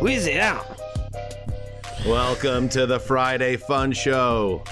[0.00, 0.64] Wheezy out.
[2.06, 4.62] Welcome to the Friday Fun Show.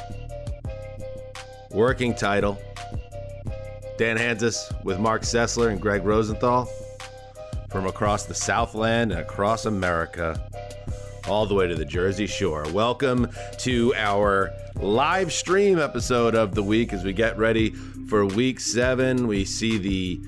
[1.71, 2.59] Working title
[3.99, 6.69] Dan Hanzus with Mark Sessler and Greg Rosenthal
[7.71, 10.46] from across the Southland and across America,
[11.29, 12.65] all the way to the Jersey Shore.
[12.73, 17.71] Welcome to our live stream episode of the week as we get ready
[18.09, 19.27] for week seven.
[19.27, 20.21] We see the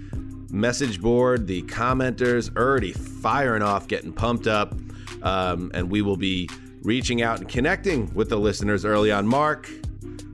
[0.50, 4.74] message board, the commenters already firing off, getting pumped up.
[5.22, 6.48] Um, and we will be
[6.82, 9.26] reaching out and connecting with the listeners early on.
[9.26, 9.68] Mark,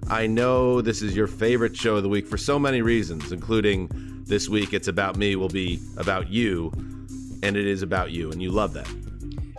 [0.09, 3.89] I know this is your favorite show of the week for so many reasons, including
[4.27, 6.73] this week it's about me will be about you,
[7.43, 8.89] and it is about you, and you love that.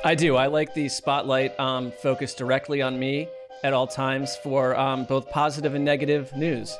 [0.03, 0.35] I do.
[0.35, 3.27] I like the spotlight um, focused directly on me
[3.63, 6.77] at all times for um, both positive and negative news.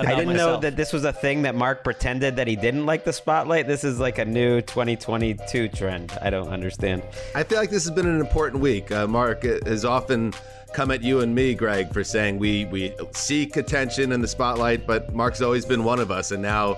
[0.00, 3.04] I didn't know that this was a thing that Mark pretended that he didn't like
[3.04, 3.66] the spotlight.
[3.66, 6.12] This is like a new 2022 trend.
[6.20, 7.02] I don't understand.
[7.34, 8.90] I feel like this has been an important week.
[8.90, 10.34] Uh, Mark has often
[10.72, 14.86] come at you and me, Greg, for saying we we seek attention in the spotlight,
[14.86, 16.76] but Mark's always been one of us, and now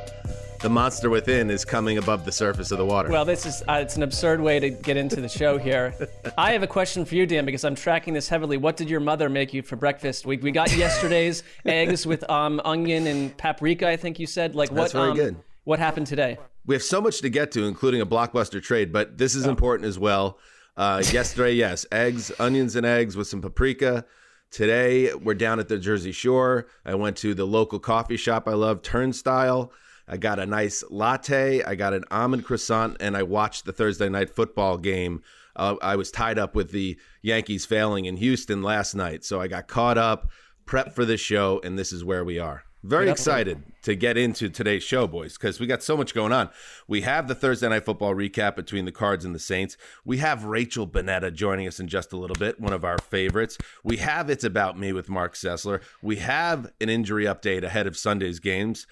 [0.61, 3.11] the monster within is coming above the surface of the water.
[3.11, 5.95] Well, this is uh, it's an absurd way to get into the show here.
[6.39, 8.57] I have a question for you, Dan, because I'm tracking this heavily.
[8.57, 10.27] What did your mother make you for breakfast?
[10.27, 13.89] We, we got yesterday's eggs with um, onion and paprika.
[13.89, 14.55] I think you said.
[14.55, 14.77] Like what?
[14.77, 15.37] That's very um, good.
[15.65, 16.39] What happened today?
[16.69, 19.89] we have so much to get to, including a blockbuster trade, but this is important
[19.89, 20.39] as well.
[20.77, 24.05] Uh, yesterday, yes, eggs, onions, and eggs with some paprika.
[24.51, 26.67] Today, we're down at the Jersey Shore.
[26.85, 29.73] I went to the local coffee shop I love, Turnstile.
[30.09, 31.63] I got a nice latte.
[31.63, 35.23] I got an almond croissant, and I watched the Thursday night football game.
[35.55, 39.49] Uh, I was tied up with the Yankees failing in Houston last night, so I
[39.49, 40.31] got caught up,
[40.67, 42.65] prepped for this show, and this is where we are.
[42.85, 46.49] Very excited to get into today's show, boys, because we got so much going on.
[46.87, 49.77] We have the Thursday night football recap between the Cards and the Saints.
[50.05, 53.59] We have Rachel Bonnetta joining us in just a little bit, one of our favorites.
[53.83, 55.83] We have It's About Me with Mark Sessler.
[56.01, 58.87] We have an injury update ahead of Sunday's games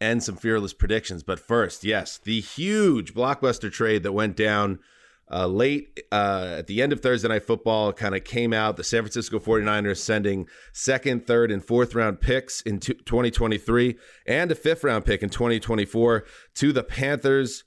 [0.00, 1.22] and some fearless predictions.
[1.22, 4.78] But first, yes, the huge blockbuster trade that went down
[5.30, 8.76] uh, late uh, at the end of Thursday Night Football kind of came out.
[8.76, 13.96] The San Francisco 49ers sending second, third, and fourth round picks in t- 2023
[14.26, 16.24] and a fifth round pick in 2024
[16.54, 17.64] to the Panthers.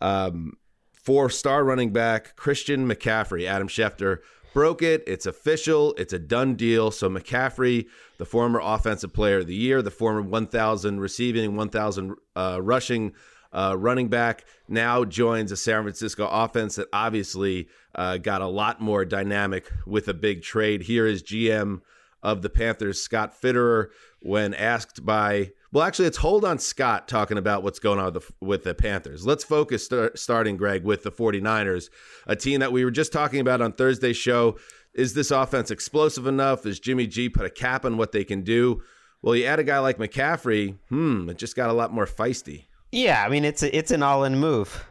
[0.00, 0.54] Um,
[0.92, 4.18] for star running back Christian McCaffrey, Adam Schefter
[4.52, 5.02] broke it.
[5.06, 5.94] It's official.
[5.98, 6.90] It's a done deal.
[6.90, 7.86] So McCaffrey,
[8.18, 13.12] the former offensive player of the year, the former 1,000 receiving, 1,000 uh, rushing
[13.52, 18.80] uh, running back, now joins a San Francisco offense that obviously uh, got a lot
[18.80, 20.82] more dynamic with a big trade.
[20.82, 21.80] Here is GM
[22.22, 23.86] of the Panthers, Scott Fitterer,
[24.20, 28.14] when asked by well, actually, it's hold on Scott talking about what's going on with
[28.14, 29.24] the, with the Panthers.
[29.24, 31.90] Let's focus, start, starting, Greg, with the 49ers,
[32.26, 34.58] a team that we were just talking about on Thursday's show.
[34.94, 36.66] Is this offense explosive enough?
[36.66, 38.82] Is Jimmy G put a cap on what they can do?
[39.22, 42.64] Well, you add a guy like McCaffrey, hmm, it just got a lot more feisty.
[42.90, 44.84] Yeah, I mean it's a, it's an all-in move,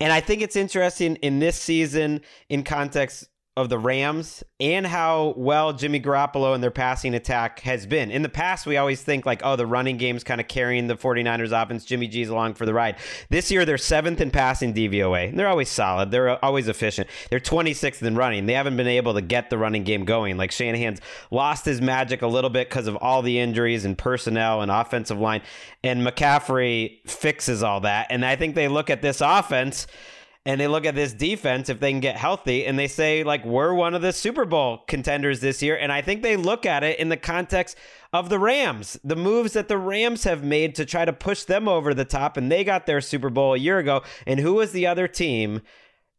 [0.00, 5.32] and I think it's interesting in this season in context of the Rams and how
[5.36, 8.10] well Jimmy Garoppolo and their passing attack has been.
[8.10, 10.96] In the past, we always think like, oh, the running game's kind of carrying the
[10.96, 11.84] 49ers offense.
[11.84, 12.96] Jimmy G's along for the ride.
[13.30, 15.28] This year, they're seventh in passing DVOA.
[15.28, 16.10] And they're always solid.
[16.10, 17.08] They're always efficient.
[17.30, 18.46] They're 26th in running.
[18.46, 20.36] They haven't been able to get the running game going.
[20.36, 24.62] Like Shanahan's lost his magic a little bit because of all the injuries and personnel
[24.62, 25.42] and offensive line.
[25.84, 28.08] And McCaffrey fixes all that.
[28.10, 29.86] And I think they look at this offense
[30.46, 33.44] and they look at this defense if they can get healthy and they say like
[33.44, 36.84] we're one of the Super Bowl contenders this year and I think they look at
[36.84, 37.76] it in the context
[38.12, 41.68] of the Rams the moves that the Rams have made to try to push them
[41.68, 44.72] over the top and they got their Super Bowl a year ago and who was
[44.72, 45.62] the other team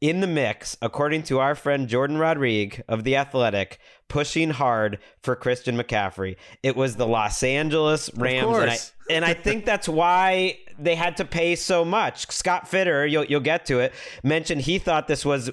[0.01, 5.35] in the mix, according to our friend Jourdan Rodrigue of The Athletic, pushing hard for
[5.35, 6.35] Christian McCaffrey.
[6.61, 8.45] It was the Los Angeles Rams.
[8.57, 8.77] And I,
[9.15, 12.29] and I think that's why they had to pay so much.
[12.31, 13.93] Scott Fitter, you'll, you'll get to it,
[14.23, 15.51] mentioned he thought this was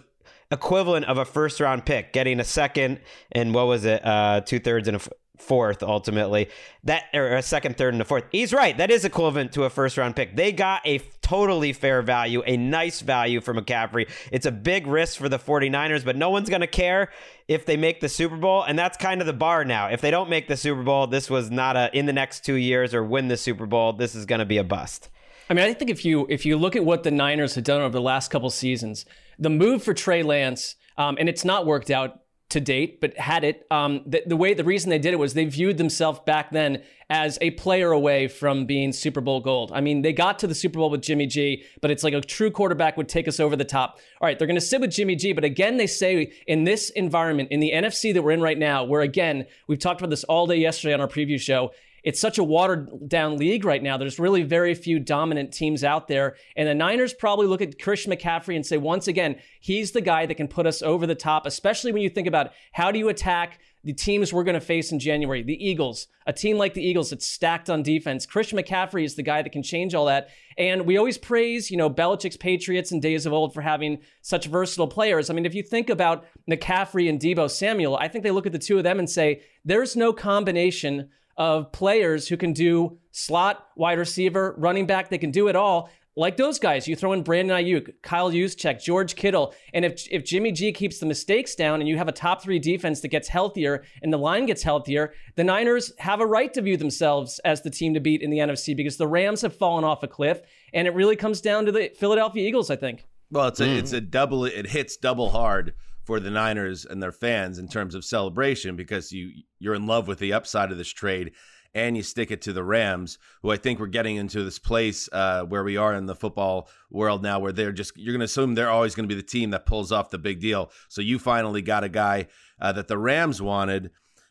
[0.51, 3.01] equivalent of a first round pick, getting a second
[3.33, 5.01] and what was it, uh, two thirds and a
[5.43, 6.49] fourth ultimately.
[6.85, 8.25] That or a second, third, and a fourth.
[8.31, 8.77] He's right.
[8.77, 10.37] That is equivalent to a first round pick.
[10.37, 14.09] They got a totally fair value, a nice value for McCaffrey.
[14.31, 17.11] It's a big risk for the 49ers, but no one's going to care
[17.49, 18.63] if they make the Super Bowl.
[18.63, 19.89] And that's kind of the bar now.
[19.89, 22.55] If they don't make the Super Bowl, this was not a in the next two
[22.55, 25.09] years or win the Super Bowl, this is going to be a bust.
[25.51, 27.81] I mean, I think if you if you look at what the Niners have done
[27.81, 29.05] over the last couple seasons,
[29.39, 32.22] the move for Trey Lance, um, and it's not worked out
[32.53, 33.67] to date, but had it.
[33.71, 36.83] Um, the, the, way, the reason they did it was they viewed themselves back then
[37.11, 39.73] as a player away from being Super Bowl gold.
[39.75, 42.21] I mean, they got to the Super Bowl with Jimmy G, but it's like a
[42.21, 43.99] true quarterback would take us over the top.
[44.21, 46.91] All right, they're going to sit with Jimmy G, but again, they say in this
[46.91, 50.25] environment, in the NFC that we're in right now, where again, we've talked about this
[50.25, 51.73] all day yesterday on our preview show,
[52.03, 53.97] it's such a watered down league right now.
[53.97, 56.37] There's really very few dominant teams out there.
[56.57, 60.27] And the Niners probably look at Christian McCaffrey and say, once again, he's the guy
[60.27, 63.09] that can put us over the top, especially when you think about how do you
[63.09, 66.87] attack the teams we're going to face in January, the Eagles, a team like the
[66.87, 68.27] Eagles that's stacked on defense.
[68.27, 70.29] Christian McCaffrey is the guy that can change all that.
[70.57, 74.47] And we always praise, you know, Belichick's Patriots in days of old for having such
[74.47, 75.31] versatile players.
[75.31, 78.53] I mean, if you think about McCaffrey and Deebo Samuel, I think they look at
[78.53, 83.67] the two of them and say, there's no combination of players who can do slot,
[83.77, 85.09] wide receiver, running back.
[85.09, 85.91] They can do it all.
[86.15, 90.25] Like those guys, you throw in Brandon Aiyuk, Kyle Juszczyk, George Kittle, and if if
[90.25, 93.29] Jimmy G keeps the mistakes down, and you have a top three defense that gets
[93.29, 97.63] healthier and the line gets healthier, the Niners have a right to view themselves as
[97.63, 100.43] the team to beat in the NFC because the Rams have fallen off a cliff,
[100.75, 103.07] and it really comes down to the Philadelphia Eagles, I think.
[103.31, 103.79] Well, it's a mm.
[103.79, 104.45] it's a double.
[104.45, 105.73] It hits double hard
[106.05, 110.09] for the Niners and their fans in terms of celebration because you you're in love
[110.09, 111.33] with the upside of this trade
[111.75, 115.09] and you stick it to the Rams, who I think we're getting into this place
[115.11, 118.27] uh, where we are in the football world now, where they're just you're going to
[118.27, 120.71] assume they're always going to be the team that pulls off the big deal.
[120.89, 122.27] So you finally got a guy
[122.61, 123.91] uh, that the Rams wanted,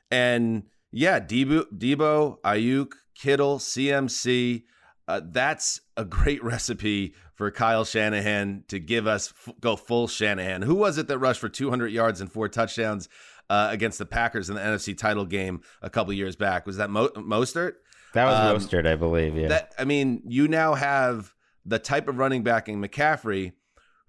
[0.09, 4.63] and yeah, Deebo, Deebo, Aiyuk, Kittle, CMC.
[5.07, 10.61] Uh, that's a great recipe for Kyle Shanahan to give us f- go full Shanahan.
[10.61, 13.09] Who was it that rushed for 200 yards and four touchdowns
[13.49, 16.67] uh, against the Packers in the NFC title game a couple years back?
[16.67, 17.77] Was that Mo- Mostert?
[18.13, 19.35] That was um, Mostert, I believe.
[19.35, 19.47] Yeah.
[19.47, 21.33] That, I mean, you now have
[21.65, 23.53] the type of running back in McCaffrey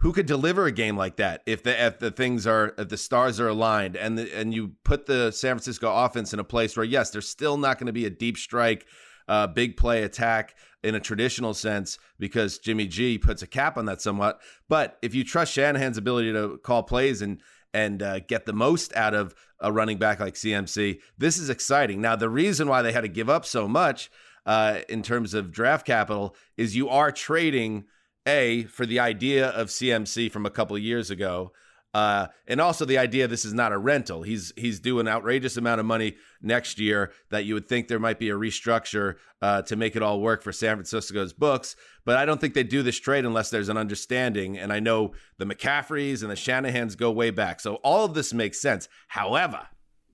[0.00, 2.98] who could deliver a game like that if the if the things are if the
[2.98, 6.76] stars are aligned and the, and you put the San Francisco offense in a place
[6.76, 8.84] where yes, there's still not going to be a deep strike
[9.28, 13.86] uh, big play attack in a traditional sense because Jimmy G puts a cap on
[13.86, 14.40] that somewhat.
[14.68, 17.40] But if you trust Shanahan's ability to call plays and
[17.74, 22.02] and uh, get the most out of a running back like CMC, this is exciting.
[22.02, 24.10] Now, the reason why they had to give up so much
[24.44, 27.84] uh, in terms of draft capital is you are trading
[28.26, 31.52] a for the idea of CMC from a couple years ago.
[31.94, 34.22] Uh, and also the idea this is not a rental.
[34.22, 37.98] He's he's due an outrageous amount of money next year that you would think there
[37.98, 41.76] might be a restructure uh, to make it all work for San Francisco's books.
[42.06, 44.56] But I don't think they do this trade unless there's an understanding.
[44.56, 48.32] And I know the McCaffreys and the Shanahans go way back, so all of this
[48.32, 48.88] makes sense.
[49.08, 49.68] However,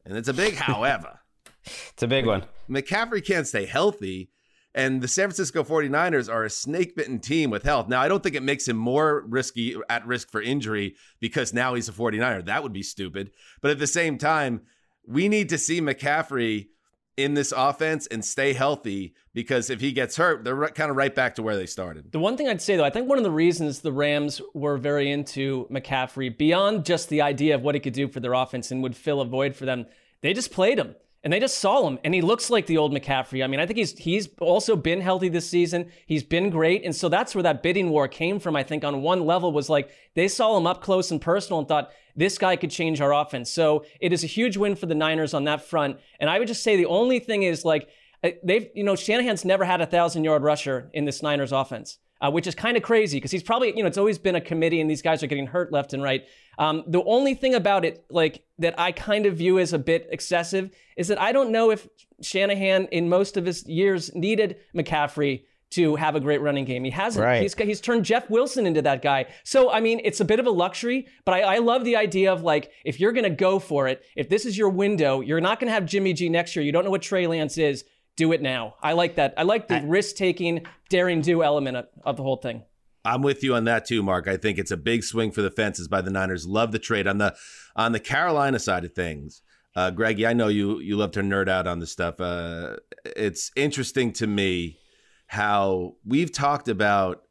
[0.05, 1.21] and it's a big however.
[1.65, 2.45] it's a big one.
[2.69, 4.31] McCaffrey can't stay healthy
[4.75, 7.89] and the San Francisco 49ers are a snake bitten team with health.
[7.89, 11.75] Now, I don't think it makes him more risky at risk for injury because now
[11.75, 12.45] he's a 49er.
[12.45, 13.31] That would be stupid.
[13.61, 14.63] But at the same time,
[15.07, 16.69] we need to see McCaffrey
[17.17, 21.15] in this offense and stay healthy because if he gets hurt, they're kind of right
[21.15, 22.13] back to where they started.
[22.13, 24.77] The one thing I'd say, though, I think one of the reasons the Rams were
[24.77, 28.71] very into McCaffrey, beyond just the idea of what he could do for their offense
[28.71, 29.87] and would fill a void for them,
[30.21, 30.95] they just played him.
[31.25, 33.43] And they just saw him and he looks like the old McCaffrey.
[33.43, 35.91] I mean, I think he's he's also been healthy this season.
[36.07, 36.85] He's been great.
[36.85, 39.69] And so that's where that bidding war came from, I think, on one level was
[39.69, 43.13] like they saw him up close and personal and thought this guy could change our
[43.13, 43.51] offense.
[43.51, 45.99] So it is a huge win for the Niners on that front.
[46.21, 47.89] And I would just say the only thing is like
[48.23, 51.99] uh, they've, you know, Shanahan's never had a thousand yard rusher in this Niners offense.
[52.21, 54.41] Uh, which is kind of crazy because he's probably, you know, it's always been a
[54.41, 56.25] committee and these guys are getting hurt left and right.
[56.59, 60.09] Um, the only thing about it, like that I kind of view as a bit
[60.11, 61.87] excessive, is that I don't know if
[62.21, 66.83] Shanahan in most of his years needed McCaffrey to have a great running game.
[66.83, 67.25] He hasn't.
[67.25, 67.43] Right.
[67.43, 69.27] He's, he's turned Jeff Wilson into that guy.
[69.45, 72.33] So, I mean, it's a bit of a luxury, but I, I love the idea
[72.33, 75.41] of like, if you're going to go for it, if this is your window, you're
[75.41, 76.65] not going to have Jimmy G next year.
[76.65, 77.85] You don't know what Trey Lance is.
[78.19, 78.75] Do it now.
[78.83, 79.33] I like that.
[79.37, 82.65] I like the risk taking, daring do element of, of the whole thing.
[83.05, 84.27] I'm with you on that too, Mark.
[84.27, 86.45] I think it's a big swing for the fences by the Niners.
[86.45, 87.37] Love the trade on the
[87.77, 89.41] on the Carolina side of things.
[89.77, 92.21] Uh, Greggy, I know you you love to nerd out on this stuff.
[92.21, 94.81] Uh, it's interesting to me
[95.29, 97.23] how we've talked about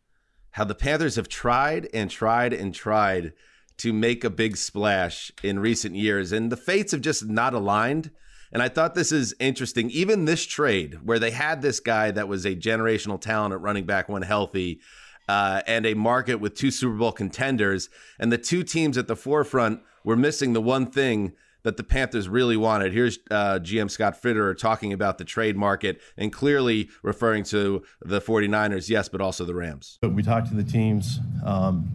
[0.52, 3.34] how the Panthers have tried and tried and tried
[3.80, 8.10] to make a big splash in recent years, and the fates have just not aligned.
[8.52, 9.90] And I thought this is interesting.
[9.92, 13.86] Even this trade, where they had this guy that was a generational talent at running
[13.86, 14.80] back when healthy,
[15.28, 17.90] uh, and a market with two Super Bowl contenders,
[18.20, 22.30] and the two teams at the forefront were missing the one thing that the Panthers
[22.30, 22.94] really wanted.
[22.94, 28.22] Here's uh, GM Scott Fitterer talking about the trade market and clearly referring to the
[28.22, 29.98] 49ers, yes, but also the Rams.
[30.02, 31.20] But we talked to the teams.
[31.46, 31.90] Um,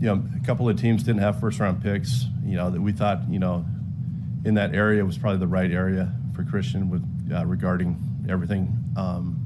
[0.00, 2.24] you know, a couple of teams didn't have first round picks.
[2.44, 3.64] You know that we thought you know
[4.44, 7.96] in that area was probably the right area for Christian with uh, regarding
[8.28, 8.76] everything.
[8.96, 9.40] Um,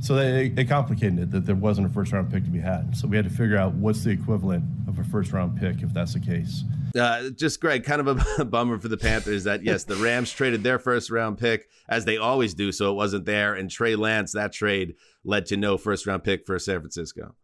[0.00, 2.96] so they, it complicated it that there wasn't a first round pick to be had.
[2.96, 5.92] So we had to figure out what's the equivalent of a first round pick if
[5.92, 6.64] that's the case.
[6.98, 10.62] Uh, just Greg, kind of a bummer for the Panthers that yes, the Rams traded
[10.62, 13.54] their first round pick as they always do, so it wasn't there.
[13.54, 17.34] And Trey Lance, that trade led to no first round pick for San Francisco.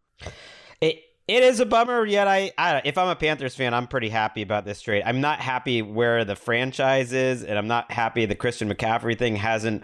[0.81, 2.05] It it is a bummer.
[2.05, 5.03] Yet I, I if I'm a Panthers fan, I'm pretty happy about this trade.
[5.05, 9.35] I'm not happy where the franchise is, and I'm not happy the Christian McCaffrey thing
[9.35, 9.83] hasn't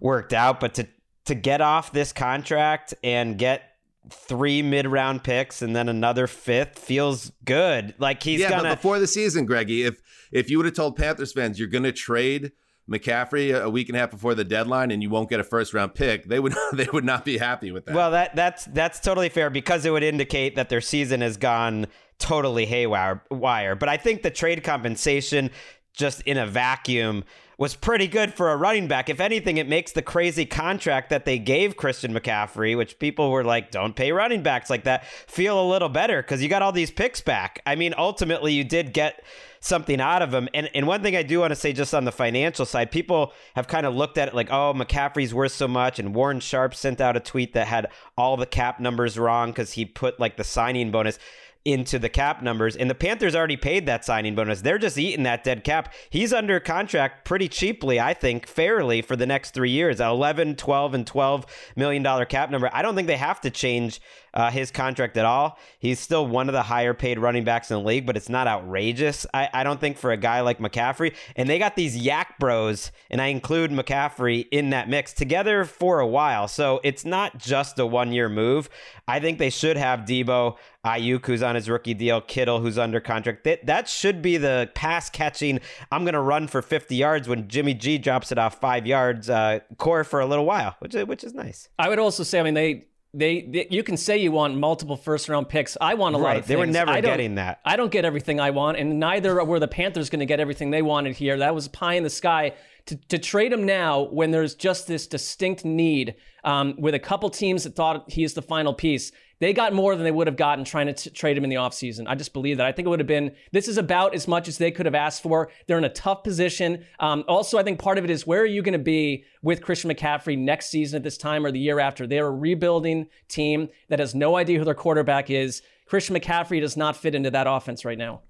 [0.00, 0.60] worked out.
[0.60, 0.88] But to
[1.26, 3.62] to get off this contract and get
[4.08, 7.94] three mid round picks and then another fifth feels good.
[7.98, 10.00] Like he's yeah, gonna but before the season, Greggy, if
[10.32, 12.52] if you would have told Panthers fans you're going to trade
[12.90, 15.74] McCaffrey a week and a half before the deadline and you won't get a first
[15.74, 17.94] round pick, they would they would not be happy with that.
[17.94, 21.86] Well, that that's that's totally fair because it would indicate that their season has gone
[22.18, 23.22] totally haywire.
[23.30, 25.50] But I think the trade compensation
[25.92, 27.24] just in a vacuum
[27.58, 29.08] was pretty good for a running back.
[29.08, 33.44] If anything, it makes the crazy contract that they gave Christian McCaffrey, which people were
[33.44, 36.72] like, don't pay running backs like that, feel a little better because you got all
[36.72, 37.62] these picks back.
[37.64, 39.24] I mean, ultimately, you did get
[39.60, 40.48] something out of him.
[40.52, 43.32] And, and one thing I do want to say just on the financial side, people
[43.54, 45.98] have kind of looked at it like, oh, McCaffrey's worth so much.
[45.98, 49.72] And Warren Sharp sent out a tweet that had all the cap numbers wrong because
[49.72, 51.18] he put like the signing bonus
[51.66, 52.76] into the cap numbers.
[52.76, 54.60] And the Panthers already paid that signing bonus.
[54.62, 55.92] They're just eating that dead cap.
[56.08, 60.94] He's under contract pretty cheaply, I think, fairly for the next three years 11, 12,
[60.94, 62.70] and 12 million dollar cap number.
[62.72, 64.00] I don't think they have to change
[64.36, 65.58] uh, his contract at all.
[65.78, 68.46] He's still one of the higher paid running backs in the league, but it's not
[68.46, 69.26] outrageous.
[69.32, 71.14] I, I don't think for a guy like McCaffrey.
[71.36, 76.00] And they got these YAC bros, and I include McCaffrey in that mix together for
[76.00, 76.48] a while.
[76.48, 78.68] So it's not just a one year move.
[79.08, 83.00] I think they should have Deebo, Aiyuk, who's on his rookie deal, Kittle, who's under
[83.00, 83.44] contract.
[83.44, 85.60] That, that should be the pass catching.
[85.90, 89.30] I'm going to run for 50 yards when Jimmy G drops it off five yards
[89.30, 91.70] uh, core for a little while, which which is nice.
[91.78, 94.96] I would also say, I mean, they they, they, you can say you want multiple
[94.96, 95.76] first round picks.
[95.80, 97.60] I want a lot Right, of they were never getting that.
[97.64, 100.70] I don't get everything I want, and neither were the Panthers going to get everything
[100.70, 101.38] they wanted here.
[101.38, 102.52] That was pie in the sky.
[102.86, 107.28] To, to trade him now when there's just this distinct need um, with a couple
[107.30, 110.36] teams that thought he is the final piece, they got more than they would have
[110.36, 112.04] gotten trying to t- trade him in the offseason.
[112.06, 112.66] I just believe that.
[112.66, 114.94] I think it would have been, this is about as much as they could have
[114.94, 115.50] asked for.
[115.66, 116.84] They're in a tough position.
[117.00, 119.62] Um, also, I think part of it is where are you going to be with
[119.62, 122.06] Christian McCaffrey next season at this time or the year after?
[122.06, 125.62] They're a rebuilding team that has no idea who their quarterback is.
[125.86, 128.22] Christian McCaffrey does not fit into that offense right now.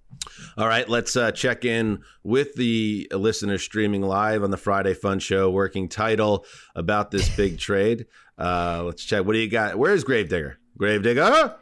[0.59, 5.19] All right, let's uh, check in with the listeners streaming live on the Friday Fun
[5.19, 6.45] Show working title
[6.75, 8.07] about this big trade.
[8.39, 9.25] Uh, let's check.
[9.25, 9.77] What do you got?
[9.77, 10.59] Where's Gravedigger?
[10.79, 11.55] Gravedigger?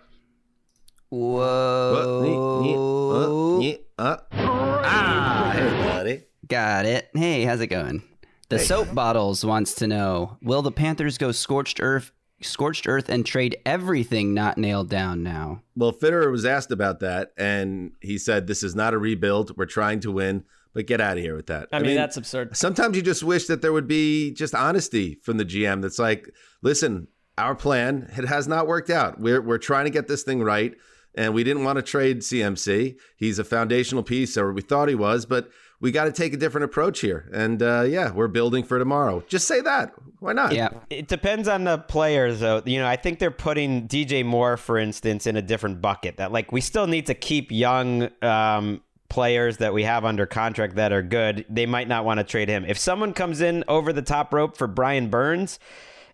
[1.10, 3.58] Whoa.
[3.58, 6.22] Uh, nye, uh, Ah, hey, buddy.
[6.48, 7.08] Got it.
[7.14, 8.02] Hey, how's it going?
[8.48, 13.24] The soap bottles wants to know: Will the Panthers go scorched earth, scorched earth, and
[13.24, 15.62] trade everything not nailed down now?
[15.76, 19.56] Well, Fitterer was asked about that, and he said, This is not a rebuild.
[19.56, 21.68] We're trying to win, But get out of here with that.
[21.72, 22.56] I mean, that's absurd.
[22.56, 25.82] Sometimes you just wish that there would be just honesty from the GM.
[25.82, 26.30] That's like,
[26.62, 29.20] listen, our plan it has not worked out.
[29.20, 30.74] We're we're trying to get this thing right,
[31.14, 32.96] and we didn't want to trade CMC.
[33.16, 35.50] He's a foundational piece, or we thought he was, but
[35.80, 37.28] we got to take a different approach here.
[37.32, 39.22] And uh, yeah, we're building for tomorrow.
[39.28, 39.92] Just say that.
[40.20, 40.54] Why not?
[40.54, 40.70] Yeah.
[40.88, 42.62] It depends on the players, though.
[42.64, 46.16] You know, I think they're putting DJ Moore, for instance, in a different bucket.
[46.16, 50.76] That like we still need to keep young um, players that we have under contract
[50.76, 51.44] that are good.
[51.50, 52.64] They might not want to trade him.
[52.64, 55.58] If someone comes in over the top rope for Brian Burns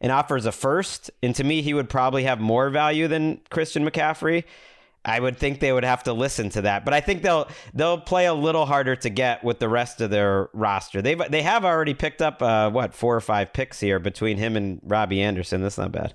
[0.00, 3.88] and offers a first, and to me, he would probably have more value than Christian
[3.88, 4.44] McCaffrey.
[5.04, 8.00] I would think they would have to listen to that, but I think they'll they'll
[8.00, 11.00] play a little harder to get with the rest of their roster.
[11.00, 14.56] They've they have already picked up uh, what four or five picks here between him
[14.56, 15.62] and Robbie Anderson.
[15.62, 16.14] That's not bad.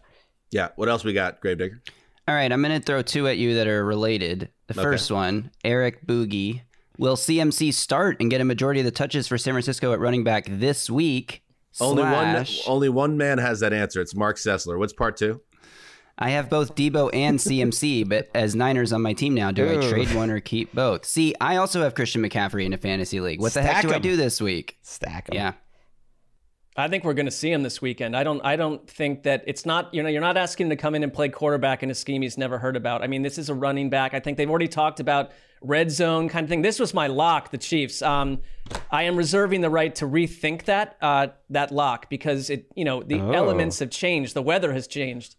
[0.51, 0.69] Yeah.
[0.75, 1.81] What else we got, Gravedigger?
[2.27, 4.49] All right, I'm going to throw two at you that are related.
[4.67, 6.61] The first one, Eric Boogie.
[6.97, 10.23] Will CMC start and get a majority of the touches for San Francisco at running
[10.23, 11.43] back this week?
[11.81, 12.45] Only one.
[12.67, 14.01] Only one man has that answer.
[14.01, 14.77] It's Mark Sessler.
[14.79, 15.41] What's part two?
[16.17, 19.89] I have both Deebo and CMC, but as Niners on my team now, do I
[19.89, 21.03] trade one or keep both?
[21.05, 23.41] See, I also have Christian McCaffrey in a fantasy league.
[23.41, 24.01] What the heck Stack do I 'em.
[24.01, 24.77] do this week?
[24.81, 25.35] Stack 'em.
[25.35, 25.53] Yeah.
[26.77, 28.15] I think we're going to see him this weekend.
[28.17, 28.41] I don't.
[28.45, 29.93] I don't think that it's not.
[29.93, 32.21] You know, you're not asking him to come in and play quarterback in a scheme
[32.21, 33.01] he's never heard about.
[33.01, 34.13] I mean, this is a running back.
[34.13, 35.31] I think they've already talked about
[35.65, 36.61] red zone kind of thing.
[36.61, 38.01] This was my lock, the Chiefs.
[38.01, 38.39] Um,
[38.91, 42.65] I am reserving the right to rethink that uh, that lock because it.
[42.75, 43.31] You know, the Oh.
[43.31, 44.33] elements have changed.
[44.33, 45.35] The weather has changed.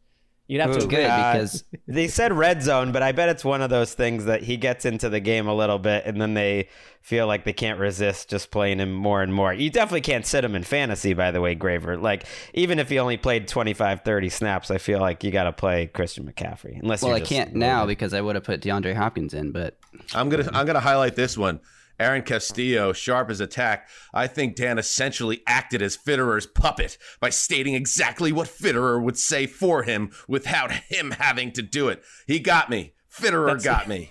[0.48, 0.98] You'd have to Ooh, agree.
[0.98, 4.26] Good Uh, because They said red zone, but I bet it's one of those things
[4.26, 6.68] that he gets into the game a little bit and then they
[7.00, 9.52] feel like they can't resist just playing him more and more.
[9.52, 11.96] You definitely can't sit him in fantasy, by the way, Graver.
[11.96, 15.52] Like, even if he only played 25, 30 snaps, I feel like you got to
[15.52, 16.80] play Christian McCaffrey.
[16.82, 19.78] Unless well, you're I can't now because I would have put DeAndre Hopkins in, but
[20.14, 21.60] I'm gonna I'm gonna highlight this one.
[21.98, 23.88] Aaron Castillo, sharp as attack.
[24.12, 29.46] I think Dan essentially acted as Fitterer's puppet by stating exactly what Fitterer would say
[29.46, 32.02] for him without him having to do it.
[32.26, 32.94] He got me.
[33.12, 34.10] Fitterer got me.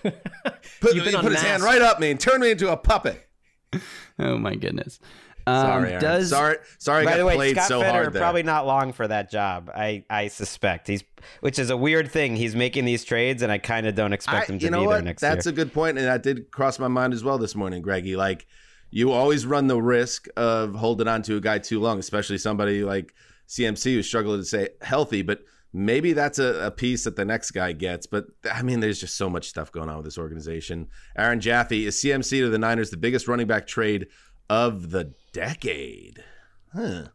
[0.82, 3.27] Put, he put his hand right up me and turned me into a puppet.
[4.20, 5.00] oh my goodness.
[5.47, 6.01] Um, Sorry, Aaron.
[6.01, 7.01] does sorry, sorry.
[7.01, 8.21] I By got the way, played Scott so Fitter hard there.
[8.21, 9.69] probably not long for that job.
[9.75, 11.03] I, I suspect he's,
[11.41, 12.36] which is a weird thing.
[12.36, 14.81] He's making these trades, and I kind of don't expect I- him to you know
[14.86, 15.53] be there next That's year.
[15.53, 18.15] a good point, and that did cross my mind as well this morning, Greggy.
[18.15, 18.47] Like,
[18.89, 22.84] you always run the risk of holding on to a guy too long, especially somebody
[22.84, 23.13] like
[23.47, 25.21] CMC who's struggling to stay healthy.
[25.21, 25.41] But
[25.73, 28.08] maybe that's a, a piece that the next guy gets.
[28.08, 30.88] But I mean, there's just so much stuff going on with this organization.
[31.17, 34.08] Aaron Jaffe is CMC to the Niners the biggest running back trade
[34.49, 36.23] of the decade.
[36.73, 37.05] Huh.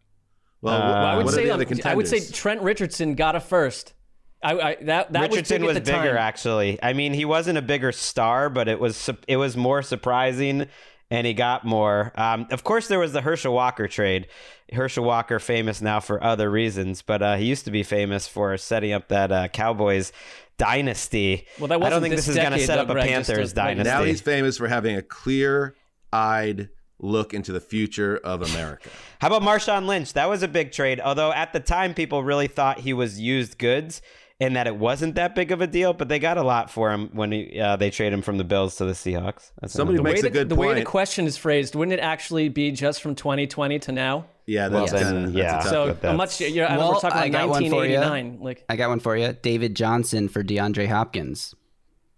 [0.62, 2.20] Well, Uh, what, I would what are say the um, other I would say?
[2.20, 3.94] Trent Richardson got a first.
[4.42, 6.22] I, I that that Richardson was, was, big at the bigger, time.
[6.22, 6.78] actually.
[6.82, 10.66] I mean, he wasn't a bigger star, but it was it was more surprising,
[11.10, 12.12] and he got more.
[12.14, 14.28] Um, of course, there was the Herschel Walker trade.
[14.72, 18.56] Herschel Walker, famous now for other reasons, but uh, he used to be famous for
[18.56, 20.10] setting up that uh, Cowboys
[20.56, 21.46] dynasty.
[21.58, 23.26] Well, that I don't think this this is going to set up a Greg, just
[23.28, 23.90] to Panthers point- dynasty.
[23.90, 28.88] Now he's famous for having a clear-eyed look into the future of America.
[29.20, 30.12] How about Marshawn Lynch?
[30.12, 33.58] That was a big trade, although at the time people really thought he was used
[33.58, 34.02] goods
[34.42, 35.92] and that it wasn't that big of a deal.
[35.92, 38.44] But they got a lot for him when he, uh, they traded him from the
[38.44, 39.50] Bills to the Seahawks.
[39.60, 41.74] That's Somebody The another- makes way a that- good the way the question is phrased,
[41.74, 44.26] wouldn't it actually be just from 2020 to now?
[44.46, 45.58] Yeah, Well, that's then, kinda, that's yeah.
[45.58, 46.40] a tough So that's- much.
[46.40, 47.96] You're, I Well, we're talking I about got one for you.
[47.98, 48.38] 1989.
[48.44, 49.32] Like I got one for you.
[49.42, 51.54] David Johnson for DeAndre Hopkins.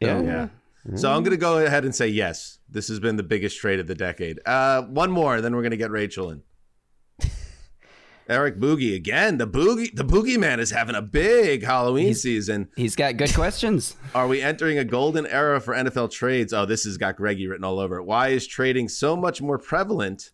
[0.01, 0.21] yeah.
[0.23, 0.49] Yeah.
[0.97, 2.59] So I'm going to go ahead and say yes.
[2.68, 4.40] This has been the biggest trade of the decade.
[4.45, 6.42] Uh, one more, then we're going to get Rachel in.
[8.29, 9.38] Eric Boogie again.
[9.38, 12.68] The boogie, the boogie man is having a big Halloween season.
[12.77, 13.95] He's got good questions.
[14.14, 16.53] Are we entering a golden era for NFL trades?
[16.53, 18.05] Oh, this has got Greggy written all over it.
[18.05, 20.31] Why is trading so much more prevalent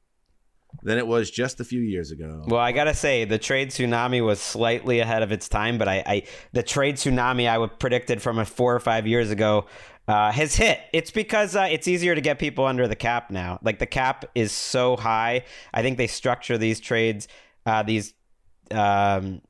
[0.83, 2.45] than it was just a few years ago?
[2.47, 6.03] Well, I gotta say the trade tsunami was slightly ahead of its time, but I,
[6.07, 9.67] I the trade tsunami I would predicted from a four or five years ago
[10.09, 10.81] uh, has hit.
[10.93, 13.61] It's because uh, it's easier to get people under the cap now.
[13.63, 15.45] Like the cap is so high.
[15.73, 17.29] I think they structure these trades,
[17.67, 18.15] uh, these
[18.73, 19.43] um,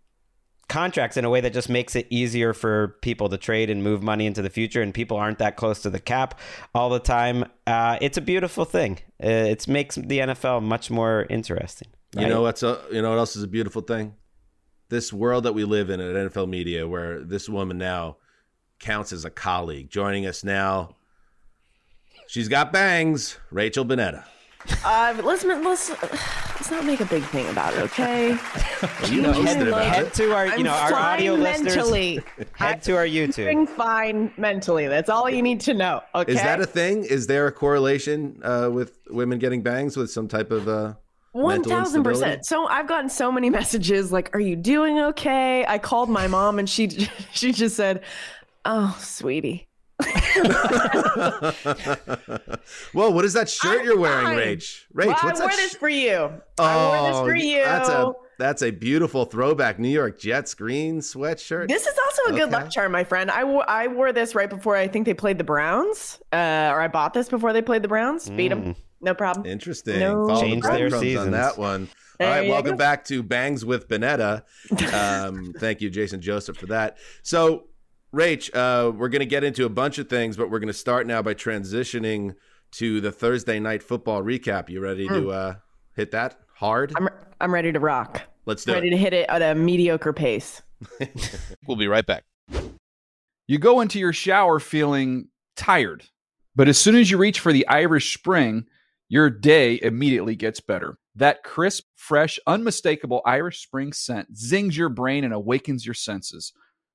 [0.68, 4.02] contracts in a way that just makes it easier for people to trade and move
[4.02, 6.38] money into the future and people aren't that close to the cap
[6.74, 11.26] all the time uh, it's a beautiful thing uh, it makes the nfl much more
[11.30, 14.14] interesting You know what's a, you know what else is a beautiful thing?
[14.88, 18.16] This world that we live in at NFL Media, where this woman now
[18.78, 20.94] counts as a colleague, joining us now.
[22.26, 24.24] She's got bangs, Rachel Bonnetta.
[24.84, 28.36] Uh, let's let's let's not make a big thing about it, okay?
[29.08, 31.76] You posted about Head to our, you I'm know, our audio fine listeners.
[31.76, 32.20] mentally.
[32.54, 33.34] Head to our YouTube.
[33.34, 34.86] Doing fine mentally.
[34.86, 36.02] That's all you need to know.
[36.14, 36.32] Okay.
[36.32, 37.04] Is that a thing?
[37.04, 40.94] Is there a correlation uh, with women getting bangs with some type of uh,
[41.32, 42.44] one thousand percent.
[42.46, 46.58] So I've gotten so many messages like, "Are you doing okay?" I called my mom
[46.58, 46.88] and she
[47.32, 48.02] she just said,
[48.68, 49.64] "Oh, sweetie."
[52.94, 54.36] well, what is that shirt I'm you're wearing, fine.
[54.36, 54.86] Rage?
[54.94, 55.56] Rach, well, what's I wore that?
[55.56, 56.30] this sh- for you.
[56.58, 57.60] I wore this for you.
[57.60, 61.66] Oh, That's a that's a beautiful throwback New York Jets green sweatshirt.
[61.66, 63.30] This is also a good luck charm, my friend.
[63.30, 66.80] I wore I wore this right before I think they played the Browns, uh, or
[66.80, 68.30] I bought this before they played the Browns.
[68.30, 69.46] Beat them, no problem.
[69.46, 69.98] Interesting.
[69.98, 71.88] No Follow the Change their breadcrumbs on that one.
[72.18, 72.76] There All right, welcome go.
[72.76, 74.42] back to Bangs with Bonnetta.
[74.92, 76.98] Um, thank you, Jason Joseph, for that.
[77.22, 77.67] So,
[78.14, 80.74] Rach, uh, we're going to get into a bunch of things, but we're going to
[80.74, 82.34] start now by transitioning
[82.72, 84.70] to the Thursday night football recap.
[84.70, 85.54] You ready to uh,
[85.94, 86.92] hit that hard?
[86.96, 87.08] I'm
[87.40, 88.22] I'm ready to rock.
[88.46, 88.90] Let's do ready it.
[88.92, 90.62] Ready to hit it at a mediocre pace.
[91.66, 92.24] We'll be right back.
[93.46, 96.04] You go into your shower feeling tired,
[96.56, 98.64] but as soon as you reach for the Irish Spring,
[99.08, 100.96] your day immediately gets better.
[101.14, 106.54] That crisp, fresh, unmistakable Irish Spring scent zings your brain and awakens your senses.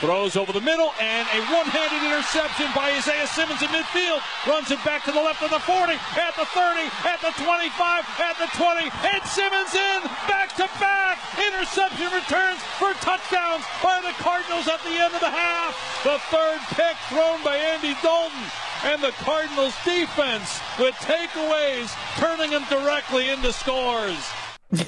[0.00, 4.20] throws over the middle, and a one-handed interception by Isaiah Simmons in midfield.
[4.46, 8.04] Runs it back to the left of the 40, at the 30, at the 25,
[8.20, 11.18] at the 20, and Simmons in, back to back.
[11.36, 15.72] Interception returns for touchdowns by the Cardinals at the end of the half.
[16.04, 18.38] The third pick thrown by Andy Dalton.
[18.84, 24.20] And the Cardinals defense with takeaways, turning them directly into scores.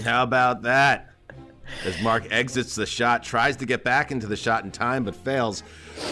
[0.04, 1.08] How about that?
[1.84, 5.14] As Mark exits the shot, tries to get back into the shot in time, but
[5.14, 5.62] fails.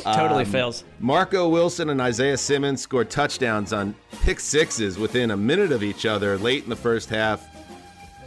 [0.05, 0.85] Totally Um, fails.
[1.01, 6.07] Marco Wilson and Isaiah Simmons scored touchdowns on pick sixes within a minute of each
[6.07, 7.45] other late in the first half,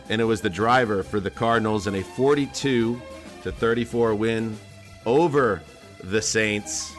[0.09, 3.01] and it was the driver for the Cardinals in a 42
[3.43, 4.57] to 34 win
[5.05, 5.61] over
[6.03, 6.93] the Saints.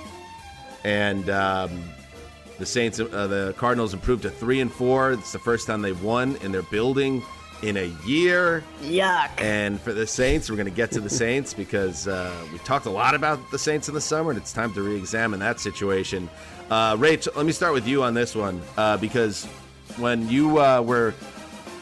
[0.85, 1.83] And um,
[2.59, 5.13] the Saints, uh, the Cardinals improved to three and four.
[5.13, 7.23] It's the first time they've won in their building
[7.63, 8.65] in a year.
[8.83, 9.31] Yuck.
[9.41, 12.87] And for the Saints, we're going to get to the Saints because uh, we talked
[12.87, 16.29] a lot about the Saints in the summer, and it's time to re-examine that situation.
[16.71, 19.45] Uh, Rach, let me start with you on this one uh, because
[19.97, 21.15] when you uh, were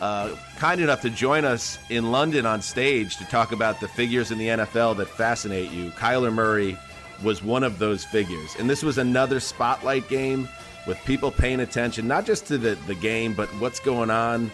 [0.00, 4.30] uh, kind enough to join us in London on stage to talk about the figures
[4.30, 6.78] in the NFL that fascinate you, Kyler Murray
[7.22, 10.48] was one of those figures, and this was another spotlight game
[10.86, 14.50] with people paying attention not just to the, the game, but what's going on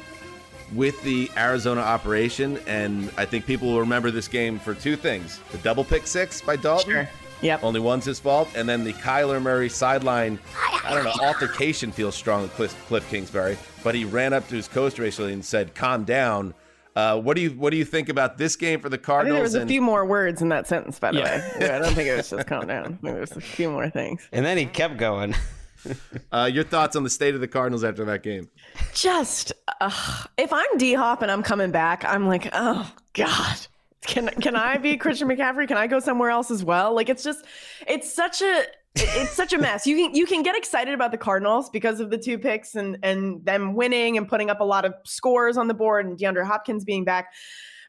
[0.73, 2.59] with the Arizona operation.
[2.67, 6.41] And I think people will remember this game for two things the double pick six
[6.41, 6.91] by Dalton.
[6.91, 7.09] Sure.
[7.43, 7.63] Yep.
[7.63, 8.49] Only one's his fault.
[8.55, 10.39] And then the Kyler Murray sideline,
[10.83, 14.55] I don't know, altercation feels strong with Cliff, Cliff Kingsbury, but he ran up to
[14.55, 16.55] his coach recently and said, calm down.
[16.97, 19.05] Uh, what do you what do you think about this game for the I think
[19.07, 19.37] Cardinals?
[19.37, 21.25] there was a few more words in that sentence, by the Yeah.
[21.39, 21.51] way.
[21.61, 22.85] Yeah, I don't think it was just calm down.
[22.85, 24.27] I think there was a few more things.
[24.33, 25.35] And then he kept going.
[26.33, 28.49] uh, your thoughts on the state of the Cardinals after that game?
[28.93, 33.59] Just uh, if I'm D Hop and I'm coming back, I'm like, oh god,
[34.03, 35.69] can can I be Christian McCaffrey?
[35.69, 36.95] Can I go somewhere else as well?
[36.95, 37.45] Like it's just,
[37.87, 38.65] it's such a.
[38.97, 39.89] It's such a mess.
[39.89, 42.97] You can you can get excited about the Cardinals because of the two picks and
[43.03, 46.47] and them winning and putting up a lot of scores on the board and DeAndre
[46.47, 47.33] Hopkins being back.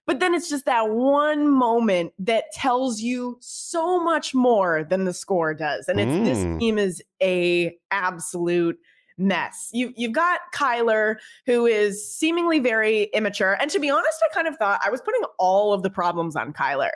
[0.08, 5.14] But then it's just that one moment that tells you so much more than the
[5.14, 5.88] score does.
[5.88, 6.26] And it's Mm.
[6.26, 8.78] this team is a absolute
[9.18, 9.70] mess.
[9.72, 11.16] You you've got Kyler
[11.46, 13.58] who is seemingly very immature.
[13.60, 16.36] And to be honest, I kind of thought I was putting all of the problems
[16.36, 16.92] on Kyler.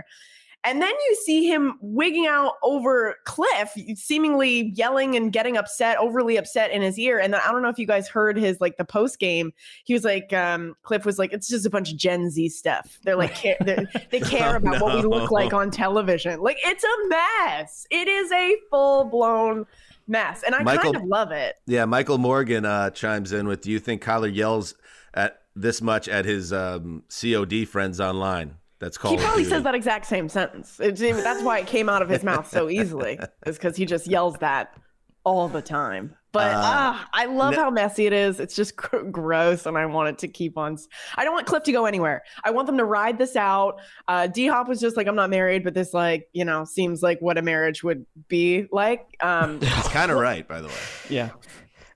[0.66, 6.36] And then you see him wigging out over Cliff, seemingly yelling and getting upset, overly
[6.36, 7.18] upset in his ear.
[7.18, 9.54] And then I don't know if you guys heard his like the post game.
[9.86, 13.00] He was like, um, Cliff was like, it's just a bunch of Gen Z stuff.
[13.04, 16.42] They're like, care, they're, they care Oh, about what we look like on television.
[16.42, 17.88] Like it's a mess.
[17.90, 19.66] It is a full blown
[20.08, 21.56] mess, and I Michael- kind of love it.
[21.68, 24.76] Yeah, Michael Morgan uh, chimes in with, "Do you think Kyler yells
[25.14, 29.20] at this much at his um, COD friends online?" That's He called.
[29.20, 30.80] probably says that exact same sentence.
[30.80, 34.08] It's, that's why it came out of his mouth so easily, is because he just
[34.08, 34.74] yells that
[35.26, 36.16] all the time.
[36.32, 38.40] But Uh, ah, I love no- how messy it is.
[38.40, 40.78] It's just gr- gross, and I want it to keep on.
[41.16, 42.22] I don't want Cliff to go anywhere.
[42.44, 43.82] I want them to ride this out.
[44.08, 47.02] Uh, D Hop was just like, I'm not married, but this, like, you know, seems
[47.02, 49.08] like what a marriage would be like.
[49.22, 50.74] Um, He's kind of right, by the way.
[51.10, 51.30] Yeah.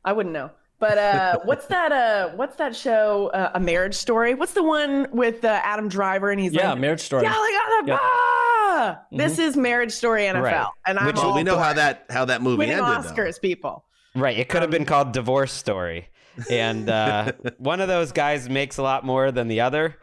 [0.04, 0.50] I wouldn't know.
[0.84, 1.94] But uh, what's that?
[1.94, 3.28] Uh, what's that show?
[3.34, 4.34] Uh, a Marriage Story.
[4.34, 7.24] What's the one with uh, Adam Driver and he's Yeah, like, Marriage Story.
[7.24, 8.00] Yeah, like, ah, Yep.
[8.02, 9.00] ah!
[9.14, 10.66] This is Marriage Story NFL, Right.
[10.86, 13.04] and I'm Which all we know how that how that movie winning ended.
[13.04, 13.10] though.
[13.14, 13.86] Oscars, people.
[14.14, 14.38] Right.
[14.38, 16.10] It could have been called Divorce Story.
[16.52, 19.96] And uh, one of those guys makes a lot more than the other.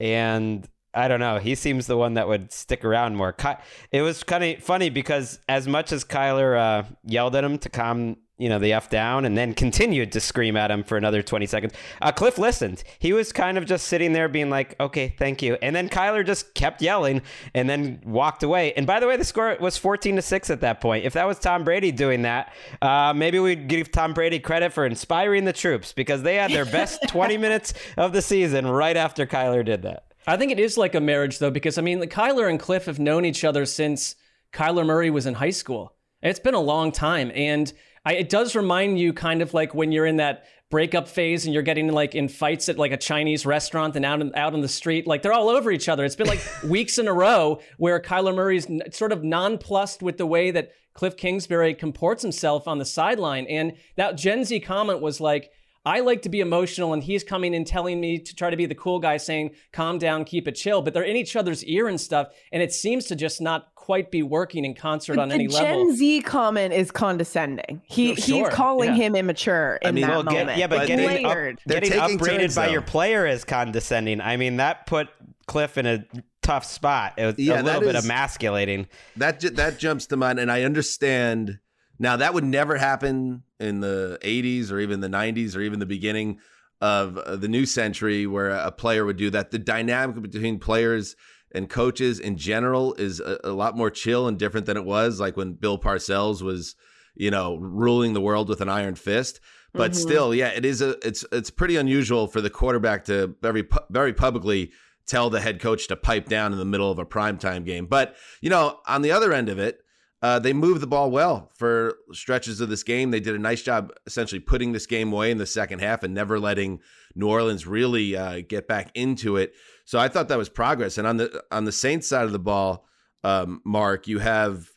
[0.00, 1.38] And I don't know.
[1.38, 3.32] He seems the one that would stick around more.
[3.32, 3.56] Ky-
[3.92, 7.68] It was kind of funny because as much as Kyler uh, yelled at him to
[7.68, 11.22] calm, you know, the F down and then continued to scream at him for another
[11.22, 12.82] 20 seconds, uh, Cliff listened.
[12.98, 15.56] He was kind of just sitting there being like, okay, thank you.
[15.62, 17.22] And then Kyler just kept yelling
[17.54, 18.72] and then walked away.
[18.74, 21.04] And by the way, the score was 14 to 6 at that point.
[21.04, 24.84] If that was Tom Brady doing that, uh, maybe we'd give Tom Brady credit for
[24.84, 29.26] inspiring the troops because they had their best 20 minutes of the season right after
[29.26, 30.12] Kyler did that.
[30.26, 32.98] I think it is like a marriage though, because I mean, Kyler and Cliff have
[32.98, 34.16] known each other since
[34.52, 35.92] Kyler Murray was in high school.
[36.22, 37.70] It's been a long time, and
[38.04, 41.54] I, it does remind you kind of like when you're in that breakup phase and
[41.54, 44.60] you're getting like in fights at like a Chinese restaurant and out in, out on
[44.60, 46.04] the street, like they're all over each other.
[46.04, 50.18] It's been like weeks in a row where Kyler Murray's n- sort of nonplussed with
[50.18, 55.00] the way that Cliff Kingsbury comports himself on the sideline, and that Gen Z comment
[55.00, 55.50] was like.
[55.86, 58.66] I like to be emotional, and he's coming and telling me to try to be
[58.66, 60.80] the cool guy, saying, calm down, keep it chill.
[60.82, 64.10] But they're in each other's ear and stuff, and it seems to just not quite
[64.10, 65.86] be working in concert on any Gen level.
[65.88, 67.82] Gen Z comment is condescending.
[67.84, 69.02] He Oh, sure, he's calling yeah.
[69.08, 70.58] him immature in that well, get- moment.
[70.58, 71.34] yeah, but getting, up,
[71.68, 72.72] getting taking upbraided turns, by though.
[72.72, 74.22] your player is condescending.
[74.22, 75.08] I mean, that put
[75.46, 76.06] Cliff in a
[76.40, 77.12] tough spot.
[77.18, 78.86] It was Yeah, a little bit is- emasculating.
[79.16, 81.58] That ju- that jumps to mind, and I understand.
[81.98, 85.86] Now that would never happen in the '80s or even the '90s or even the
[85.86, 86.38] beginning
[86.80, 89.50] of uh, the new century, where a player would do that.
[89.50, 91.16] The dynamic between players
[91.54, 95.20] and coaches in general is a, a lot more chill and different than it was
[95.20, 96.74] like when Bill Parcells was,
[97.14, 99.40] you know, ruling the world with an iron fist.
[99.72, 99.96] But Mhm.
[99.96, 104.12] still, yeah, it is a it's it's pretty unusual for the quarterback to very very
[104.12, 104.72] publicly
[105.06, 107.86] tell the head coach to pipe down in the middle of a primetime game.
[107.86, 109.78] But you know, on the other end of it,
[110.24, 113.10] uh, they moved the ball well for stretches of this game.
[113.10, 116.14] They did a nice job essentially putting this game away in the second half and
[116.14, 116.80] never letting
[117.14, 119.52] New Orleans really uh, get back into it.
[119.84, 120.96] So I thought that was progress.
[120.96, 122.86] And on the on the Saints side of the ball,
[123.22, 124.70] um, Mark, you have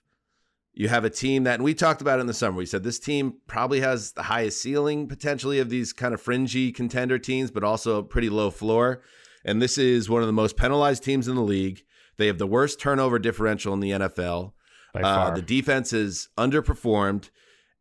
[0.74, 2.58] you have a team that, and we talked about it in the summer.
[2.58, 6.74] We said this team probably has the highest ceiling potentially of these kind of fringy
[6.74, 9.02] contender teams, but also a pretty low floor.
[9.46, 11.84] And this is one of the most penalized teams in the league.
[12.18, 14.52] They have the worst turnover differential in the NFL.
[15.02, 17.30] By Uh, the defense is underperformed.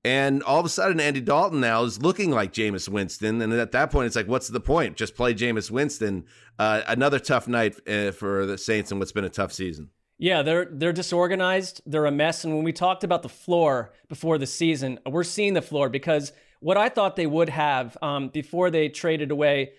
[0.04, 3.42] And all of a sudden, Andy Dalton now is looking like Jameis Winston.
[3.42, 4.96] And at that point, it's like, what's the point?
[4.96, 6.26] Just play Jameis Winston.
[6.60, 9.90] Uh, another tough night uh, for the Saints and what's been a tough season.
[10.18, 11.82] Yeah, they're they're disorganized.
[11.84, 12.44] They're a mess.
[12.44, 16.32] And when we talked about the floor before the season, we're seeing the floor because
[16.60, 19.72] what I thought they would have um, before they traded away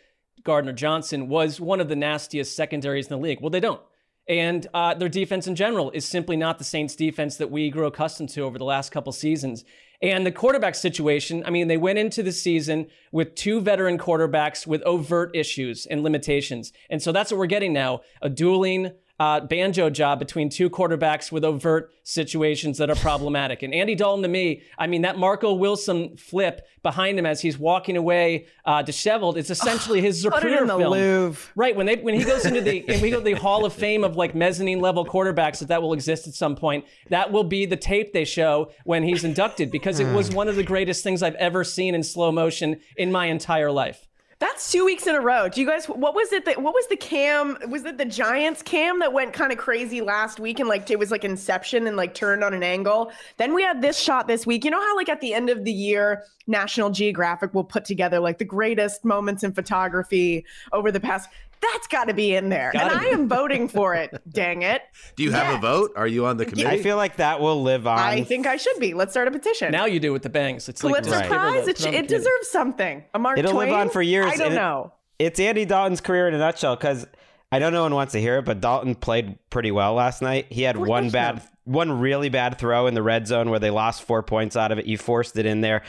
[0.43, 3.41] Gardner Johnson was one of the nastiest secondaries in the league.
[3.41, 3.81] Well, they don't.
[4.29, 7.85] And uh, their defense in general is simply not the Saints defense that we grew
[7.85, 9.63] accustomed to over the last couple seasons.
[10.01, 14.67] And the quarterback situation, I mean, they went into the season with two veteran quarterbacks
[14.67, 16.71] with overt issues and limitations.
[16.89, 21.31] And so that's what we're getting now a dueling uh, banjo job between two quarterbacks
[21.31, 23.63] with overt situations that are problematic.
[23.63, 27.57] And Andy Dalton, to me, I mean, that Marco Wilson flip behind him as he's
[27.57, 30.91] walking away uh, disheveled, it's essentially his Zapruder in the film.
[30.91, 31.51] Louvre.
[31.55, 34.03] Right when they when he goes into the we go to the Hall of Fame
[34.03, 36.85] of like mezzanine level quarterbacks that that will exist at some point.
[37.09, 40.55] That will be the tape they show when he's inducted because it was one of
[40.55, 44.07] the greatest things I've ever seen in slow motion in my entire life.
[44.39, 45.49] That's two weeks in a row.
[45.49, 45.87] Do you guys?
[45.87, 46.45] What was it?
[46.45, 47.57] That what was the cam?
[47.69, 50.99] Was it the Giants cam that went kind of crazy last week and like it
[50.99, 53.11] was like Inception and like turned on an angle?
[53.37, 54.63] Then we had this shot this week.
[54.63, 58.19] You know how like at the end of the year, National Geographic will put together
[58.19, 61.29] like the greatest moments in photography over the past.
[61.61, 64.21] That's got to be in there, Gotta and I am voting for it.
[64.29, 64.81] dang it!
[65.15, 65.91] Do you have a vote?
[65.95, 66.67] Are you on the committee?
[66.67, 67.97] I feel like that will live on.
[67.99, 68.93] I think I should be.
[68.93, 69.71] Let's start a petition.
[69.71, 70.69] Now you do with the bangs.
[70.69, 71.65] It's like Pulitzer just give Prize.
[71.65, 73.03] the- It, it it deserves something.
[73.13, 73.69] A Mark It'll Twain?
[73.69, 74.27] live on for years.
[74.31, 74.93] I don't and it- know.
[75.19, 77.07] it's Andy Dalton's career in a nutshell because
[77.51, 80.47] I know no one wants to hear it, but Dalton played pretty well last night.
[80.49, 84.03] He had one bad, one really bad throw in the red zone where they lost
[84.03, 84.85] four points out of it.
[84.85, 85.83] You forced it in there.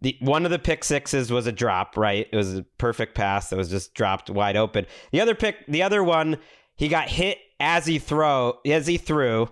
[0.00, 2.28] The one of the pick sixes was a drop, right?
[2.30, 4.86] It was a perfect pass that was just dropped wide open.
[5.10, 6.38] The other pick, the other one,
[6.76, 9.48] he got hit as he throw as he threw,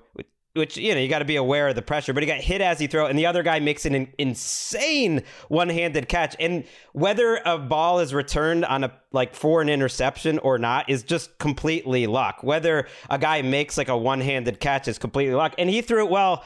[0.55, 2.13] which you know you got to be aware of the pressure.
[2.13, 6.09] But he got hit as he throw, and the other guy makes an insane one-handed
[6.09, 6.37] catch.
[6.39, 11.03] And whether a ball is returned on a like for an interception or not is
[11.03, 12.45] just completely luck.
[12.45, 16.11] Whether a guy makes like a one-handed catch is completely luck, and he threw it
[16.11, 16.45] well.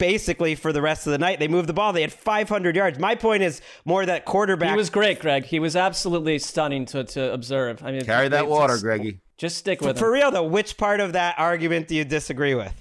[0.00, 1.92] Basically, for the rest of the night, they moved the ball.
[1.92, 2.98] They had 500 yards.
[2.98, 4.70] My point is more that quarterback.
[4.70, 5.44] He was great, Greg.
[5.44, 7.84] He was absolutely stunning to, to observe.
[7.84, 9.20] I mean, Carry that it's water, just- Greggy.
[9.36, 10.12] Just stick for, with for him.
[10.14, 10.44] real though.
[10.44, 12.74] Which part of that argument do you disagree with?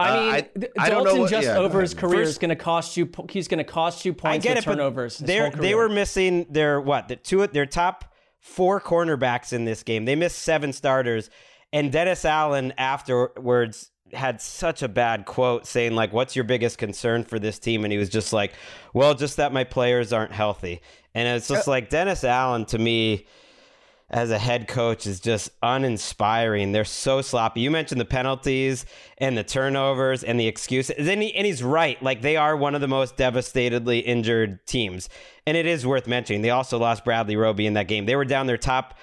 [0.00, 1.94] I Uh, mean, I- D- I don't know Dalton what- just yeah, go over his
[1.94, 3.06] career First- is going to cost you.
[3.06, 5.18] po- He's going to cost you I points get it, turnovers.
[5.18, 8.04] They they were missing their what the two their top
[8.40, 10.04] four cornerbacks in this game.
[10.06, 11.30] They missed seven starters,
[11.72, 17.24] and Dennis Allen afterwards had such a bad quote saying like, "What's your biggest concern
[17.24, 18.52] for this team?" And he was just like,
[18.92, 20.80] "Well, just that my players aren't healthy."
[21.14, 23.26] And it's just uh, like Dennis Allen to me
[24.10, 26.72] as a head coach is just uninspiring.
[26.72, 27.62] They're so sloppy.
[27.62, 28.86] You mentioned the penalties
[29.18, 31.08] and the turnovers and the excuses.
[31.08, 32.00] And, he, and he's right.
[32.02, 35.08] Like they are one of the most devastatedly injured teams.
[35.46, 36.42] And it is worth mentioning.
[36.42, 38.06] They also lost Bradley Roby in that game.
[38.06, 38.94] They were down their top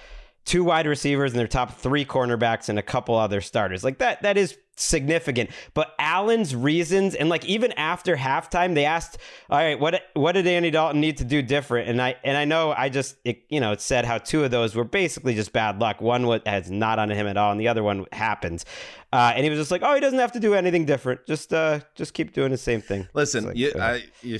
[0.45, 3.84] two wide receivers and their top three cornerbacks and a couple other starters.
[3.84, 5.51] Like that that is significant.
[5.73, 9.17] But Allen's reasons and like even after halftime they asked,
[9.49, 12.45] "All right, what what did Andy Dalton need to do different?" And I and I
[12.45, 15.54] know I just it, you know, it said how two of those were basically just
[15.54, 16.01] bad luck.
[16.01, 18.65] One was has not on him at all and the other one happens.
[19.13, 21.25] Uh, and he was just like, "Oh, he doesn't have to do anything different.
[21.27, 24.39] Just uh just keep doing the same thing." Listen, you, I, you,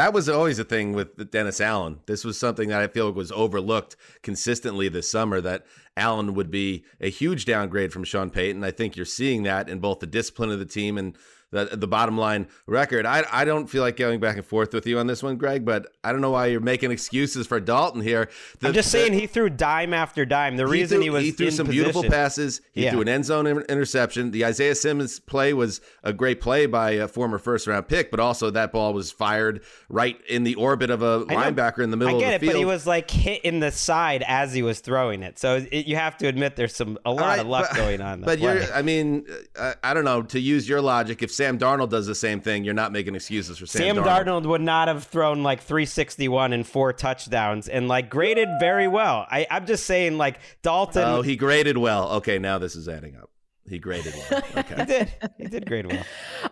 [0.00, 2.00] that was always a thing with Dennis Allen.
[2.06, 5.42] This was something that I feel was overlooked consistently this summer.
[5.42, 8.64] That Allen would be a huge downgrade from Sean Payton.
[8.64, 11.18] I think you're seeing that in both the discipline of the team and
[11.52, 13.06] the, the bottom line record.
[13.06, 15.64] I, I don't feel like going back and forth with you on this one, Greg,
[15.64, 18.28] but I don't know why you're making excuses for Dalton here.
[18.60, 20.56] The- I'm just the- saying he threw dime after dime.
[20.56, 22.60] The he reason threw, he was he threw some beautiful passes.
[22.72, 22.92] He Yeah.
[22.92, 24.30] threw an end zone interception.
[24.30, 28.20] The Isaiah Simmons play was a great play by a former first round pick, but
[28.20, 31.96] also that ball was fired right in the orbit of a I linebacker in the
[31.96, 32.52] middle I get of the it, field.
[32.54, 35.38] but he was like hit in the side as he was throwing it.
[35.38, 38.00] So it, you have to admit there's some a lot right, of luck but- going
[38.00, 38.20] on.
[38.20, 40.22] But you're, I mean, uh, I don't know.
[40.22, 43.56] To use your logic, if Sam Darnold does the same thing, you're not making excuses
[43.58, 48.10] for Sam, Sam Darnold would not have thrown like 361 and four touchdowns and like
[48.10, 49.26] graded very well.
[49.30, 51.02] I, I'm just saying, like Dalton.
[51.02, 52.10] Oh, he graded well.
[52.16, 53.30] Okay, now this is adding up.
[53.66, 54.42] He graded well.
[54.58, 55.12] Okay, he did.
[55.38, 56.04] He did grade well.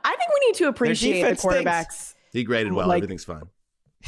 [0.05, 1.55] I think we need to appreciate the defense stinks.
[1.71, 2.15] quarterbacks.
[2.33, 2.89] he graded well.
[2.89, 3.43] Like- Everything's fine.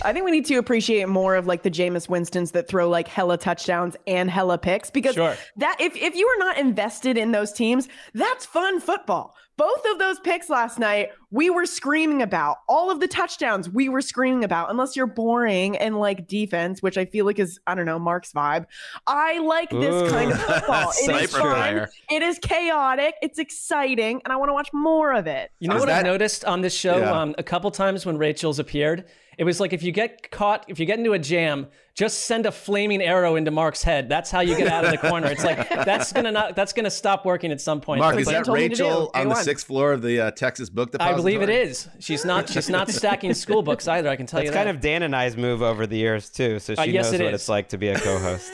[0.03, 3.09] I think we need to appreciate more of like the Jameis Winstons that throw like
[3.09, 5.37] hella touchdowns and hella picks because Sure.
[5.57, 9.35] that if if you are not invested in those teams, that's fun football.
[9.57, 12.57] Both of those picks last night, we were screaming about.
[12.67, 14.71] All of the touchdowns we were screaming about.
[14.71, 18.33] Unless you're boring and like defense, which I feel like is I don't know Mark's
[18.33, 18.65] vibe.
[19.07, 20.93] I like this kind of football.
[21.03, 21.43] It is fun.
[21.43, 21.91] fire.
[22.11, 23.17] It is chaotic.
[23.21, 25.51] It's exciting, and I want to watch more of it.
[25.59, 27.11] You know Is what I've noticed on this show Yeah.
[27.21, 29.05] um, a couple times when Rachel's appeared?
[29.41, 32.45] It was like if you get caught, if you get into a jam, just send
[32.45, 34.07] a flaming arrow into Mark's head.
[34.07, 35.29] That's how you get out of the corner.
[35.29, 38.01] It's like that's gonna not that's gonna stop working at some point.
[38.01, 38.63] Mark, But is that told do.
[38.65, 41.15] Rachel Day on the sixth floor of the uh, Texas Book Depository?
[41.15, 41.89] I believe it is.
[42.01, 42.51] She's not.
[42.51, 44.11] She's not stacking school books either.
[44.11, 46.29] I can tell That's you It's kind of Dan and I's move over the years
[46.29, 46.59] too.
[46.59, 47.41] So she Uh, yes, knows it what is.
[47.41, 48.53] it's like to be a co-host.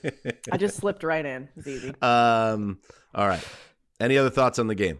[0.50, 1.50] I just slipped right in.
[1.58, 1.92] It's easy.
[2.00, 2.78] Um.
[3.14, 3.44] All right.
[4.00, 4.98] Any other thoughts on the game?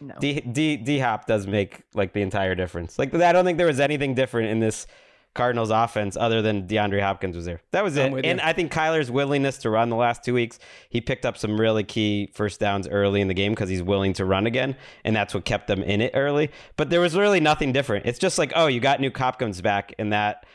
[0.00, 0.14] No.
[0.20, 2.98] D D D Hop does make like the entire difference.
[2.98, 4.86] Like I don't think there was anything different in this
[5.34, 7.60] Cardinals offense other than DeAndre Hopkins was there.
[7.70, 8.10] That was it.
[8.24, 8.40] And.
[8.40, 11.84] I think Kyler's willingness to run the last two weeks, he picked up some really
[11.84, 15.34] key first downs early in the game because he's willing to run again, and that's
[15.34, 16.50] what kept them in it early.
[16.76, 18.06] But there was really nothing different.
[18.06, 20.46] It's just like, oh, you got Nuk Hopkins back, and that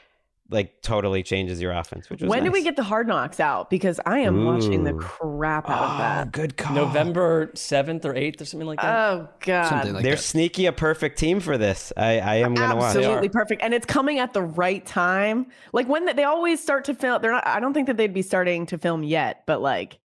[0.51, 2.09] like totally changes your offense.
[2.09, 3.69] Which was When do we get the hard knocks out?
[3.69, 6.31] Because I am watching the crap out of ah, that.
[6.31, 6.75] good call.
[6.75, 8.95] November 7th or 8th or something like that.
[8.95, 10.03] Oh god.
[10.03, 11.93] They're sneaky a perfect team for this.
[11.95, 12.95] I, I am gonna watch.
[12.95, 15.47] Absolutely perfect, and it's coming at the right time.
[15.73, 17.21] Like when they always start to film.
[17.21, 17.47] They're not.
[17.47, 19.99] I don't think that they'd be starting to film yet, but like,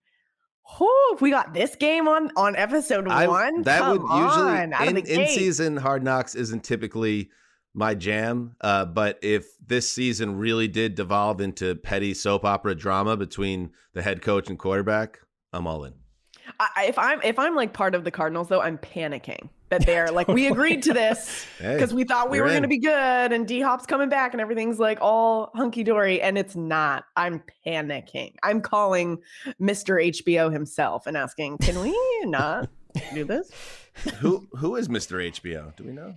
[0.79, 4.59] whoo, if we got this game on on episode I- one, that come would usually
[4.59, 7.31] on, out of in, the in season hard knocks isn't typically
[7.77, 8.57] my jam.
[8.61, 14.03] Uh, but if this season really did devolve into petty soap opera drama between the
[14.03, 15.21] head coach and quarterback,
[15.53, 15.95] I'm all in.
[16.59, 20.11] I, if I'm if I'm like part of the Cardinals though, I'm panicking that they're
[20.13, 23.33] like we agreed to this Hey, because we thought we were going to be good
[23.33, 27.05] and D Hop's coming back and everything's like all hunky dory and it's not.
[27.17, 28.35] I'm panicking.
[28.43, 29.19] I'm calling
[29.61, 30.03] Mr.
[30.03, 32.71] HBO himself and asking, "Can we not
[33.15, 33.51] do this?"
[34.21, 35.29] who who is Mr.
[35.31, 35.75] HBO?
[35.77, 36.15] Do we know?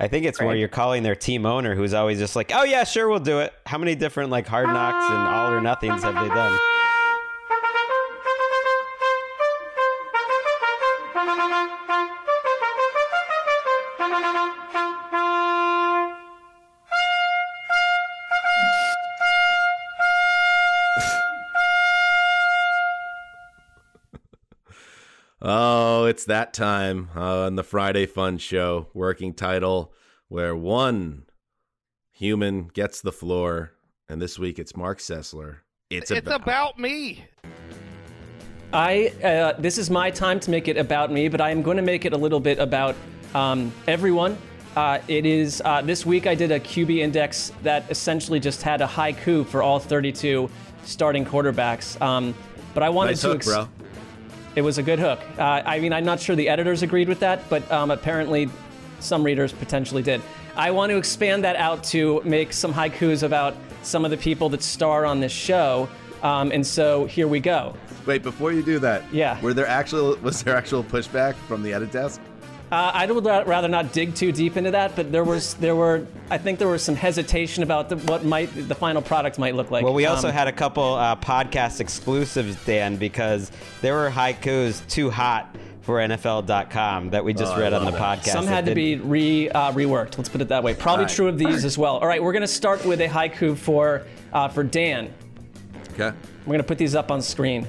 [0.00, 2.84] I think it's where you're calling their team owner, who's always just like, "Oh yeah,
[2.84, 6.14] sure, we'll do it." How many different like hard knocks and all or nothings have
[6.14, 6.56] they done?
[26.08, 29.92] It's that time uh, on the Friday Fun Show, working title,
[30.28, 31.24] where one
[32.10, 33.72] human gets the floor,
[34.08, 35.58] and this week it's Mark Sessler.
[35.90, 37.24] It's, It's about, about me.
[38.72, 41.76] I uh, this is my time to make it about me, but I am going
[41.76, 42.96] to make it a little bit about
[43.34, 44.36] um, everyone.
[44.76, 48.80] Uh, it is uh, this week I did a QB index that essentially just had
[48.80, 50.50] a haiku for all 32
[50.84, 52.00] starting quarterbacks.
[52.00, 52.34] Um,
[52.74, 53.28] but I wanted Nice to.
[53.28, 53.68] hook, bro.
[54.58, 55.20] It was a good hook.
[55.38, 58.50] Uh, I mean, I'm not sure the editors agreed with that, but um, apparently
[58.98, 60.20] some readers potentially did.
[60.56, 63.54] I want to expand that out to make some haikus about
[63.84, 65.88] some of the people that star on this show.
[66.24, 67.72] Um, and so here we go.
[68.04, 69.40] Wait, before you do that, Yeah.
[69.40, 72.20] were there actual was there actual pushback from the edit desk?
[72.70, 76.06] Uh, I would rather not dig too deep into that, but there was there were
[76.30, 79.70] I think there was some hesitation about the, what might the final product might look
[79.70, 79.84] like.
[79.84, 83.50] Well, we also Um, had a couple uh, podcast exclusives, Dan, because
[83.80, 88.20] there were haikus too hot for NFL.com that we just Oh, read on the that.
[88.20, 88.32] podcast.
[88.32, 90.18] Some had to be re uh, reworked.
[90.18, 90.74] Let's put it that way.
[90.74, 91.16] Probably All right.
[91.16, 91.96] true of these as well.
[91.96, 94.02] All right, we're gonna start with a haiku for
[94.34, 95.10] uh, for Dan.
[95.94, 96.14] Okay.
[96.44, 97.66] We're gonna put these up on screen.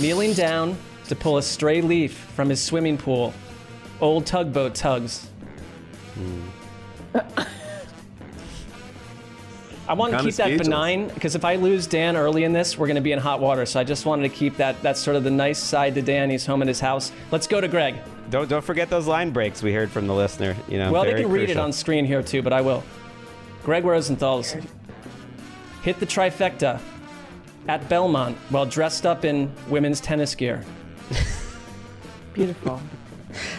[0.00, 0.76] Kneeling down
[1.08, 3.32] to pull a stray leaf from his swimming pool,
[4.00, 5.28] old tugboat tugs.
[6.14, 6.42] Hmm.
[9.88, 10.66] I want to keep that speechless.
[10.66, 13.40] benign because if I lose Dan early in this, we're going to be in hot
[13.40, 13.64] water.
[13.66, 16.30] So I just wanted to keep that that's sort of the nice side to Dan.
[16.30, 17.12] He's home at his house.
[17.30, 17.94] Let's go to Greg.
[18.30, 20.56] Don't don't forget those line breaks we heard from the listener.
[20.68, 22.82] You know, well, they very can read it on screen here too, but I will.
[23.62, 24.56] Greg Rosenthal's
[25.82, 26.80] hit the trifecta
[27.68, 30.64] at Belmont while dressed up in women's tennis gear.
[32.34, 32.80] Beautiful.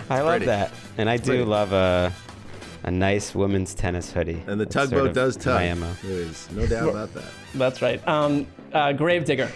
[0.09, 0.45] I love Pretty.
[0.47, 1.43] that, and I do Pretty.
[1.43, 2.11] love a
[2.83, 4.41] a nice women's tennis hoodie.
[4.47, 5.55] And the That's sort tugboat of does tug.
[5.55, 5.91] My MO.
[6.03, 7.25] There is no doubt about that.
[7.55, 8.05] That's right.
[8.07, 9.51] Um, uh, Gravedigger.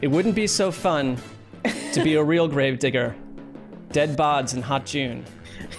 [0.00, 1.16] it wouldn't be so fun
[1.92, 3.14] to be a real gravedigger.
[3.92, 5.24] Dead bods in hot June.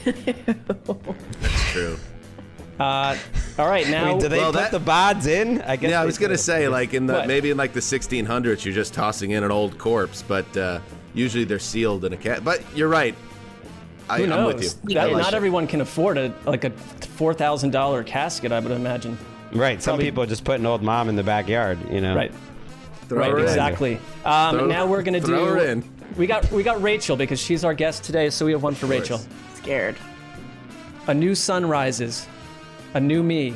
[0.03, 1.97] That's true.
[2.79, 3.15] Uh,
[3.57, 4.13] all right, now.
[4.13, 5.61] Wait, do they Well, put that- the bods in?
[5.61, 5.91] I guess.
[5.91, 7.27] Yeah, I was gonna say like in the What?
[7.27, 10.79] maybe in like the 1600s, you're just tossing in an old corpse, but uh,
[11.16, 12.43] usually they're sealed in a cat.
[12.43, 13.16] But you're right.
[14.07, 14.38] I, Who knows?
[14.38, 14.95] I'm with you.
[14.95, 15.36] That- like not it.
[15.36, 18.51] everyone can afford a like a four thousand dollar casket.
[18.51, 19.18] I would imagine.
[19.51, 19.82] Right.
[19.82, 21.80] Some Probably- people just put an old mom in the backyard.
[21.91, 22.16] You know.
[22.16, 22.32] Right.
[23.07, 23.32] Throw right.
[23.32, 23.45] her in.
[23.45, 23.99] Exactly.
[24.24, 25.28] Um, Throw- now we're gonna do.
[25.28, 25.84] throw her in.
[26.18, 28.86] We got we got Rachel because she's our guest today, so we have one for
[28.86, 29.20] Rachel.
[29.55, 29.95] Scared.
[31.07, 32.28] A new sun rises,
[32.93, 33.55] a new me,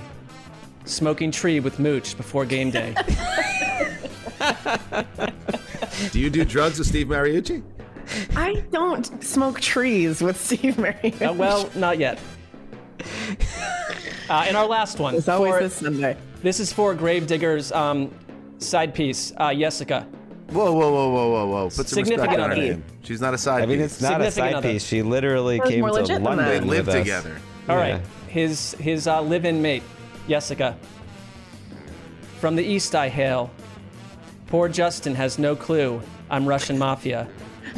[0.86, 2.96] smoking tree with Mooch before game day.
[6.12, 7.62] Do you do drugs with Steve Mariucci?
[8.36, 11.30] I don't smoke trees with Steve Mariucci.
[11.30, 12.20] Uh, well, not yet.
[14.30, 15.16] Uh, and our last one.
[15.16, 16.16] it's always for- this Sunday.
[16.44, 18.14] This is for Gravedigger's um,
[18.60, 20.08] side piece, uh, Jessica.
[20.52, 21.64] Whoa, whoa, whoa, whoa, whoa, whoa!
[21.66, 22.84] Put some Significant respect on her name.
[23.02, 23.94] She's not a side I mean, piece.
[23.94, 24.72] it's not a side other.
[24.72, 24.84] piece.
[24.86, 26.46] She literally Sounds came to London.
[26.46, 27.02] They live with us.
[27.02, 27.42] together.
[27.68, 27.94] All Yeah.
[27.94, 29.82] right, his his uh, live-in mate,
[30.28, 30.78] Jessica.
[32.40, 33.50] From the east I hail.
[34.50, 36.02] Poor Justin has no clue.
[36.30, 37.28] I'm Russian mafia.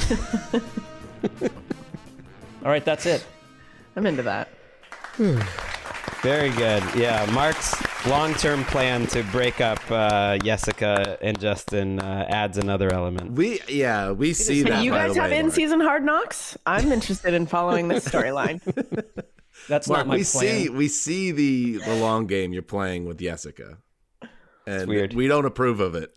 [2.63, 3.25] All right, that's it.
[3.97, 4.47] I'm into that.
[6.21, 6.83] Very good.
[6.95, 7.75] Yeah, Mark's
[8.07, 13.33] long-term plan to break up uh, Jessica and Justin uh, adds another element.
[13.33, 14.83] We yeah, we see that.
[14.83, 15.45] you by guys the have way, Mark.
[15.45, 16.57] in-season hard knocks.
[16.65, 18.61] I'm interested in following this storyline.
[19.67, 20.25] That's Mark, not my we plan.
[20.25, 23.79] see we see the the long game you're playing with Jessica,
[24.67, 25.13] and weird.
[25.13, 26.15] we don't approve of it.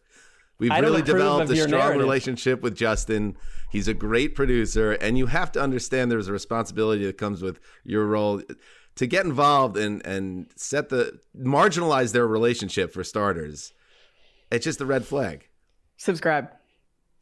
[0.59, 2.01] We've really developed a strong narrative.
[2.01, 3.37] relationship with Justin.
[3.71, 7.59] He's a great producer, and you have to understand there's a responsibility that comes with
[7.83, 8.41] your role
[8.97, 13.73] to get involved and and set the marginalize their relationship for starters.
[14.51, 15.49] It's just a red flag.
[15.97, 16.51] Subscribe.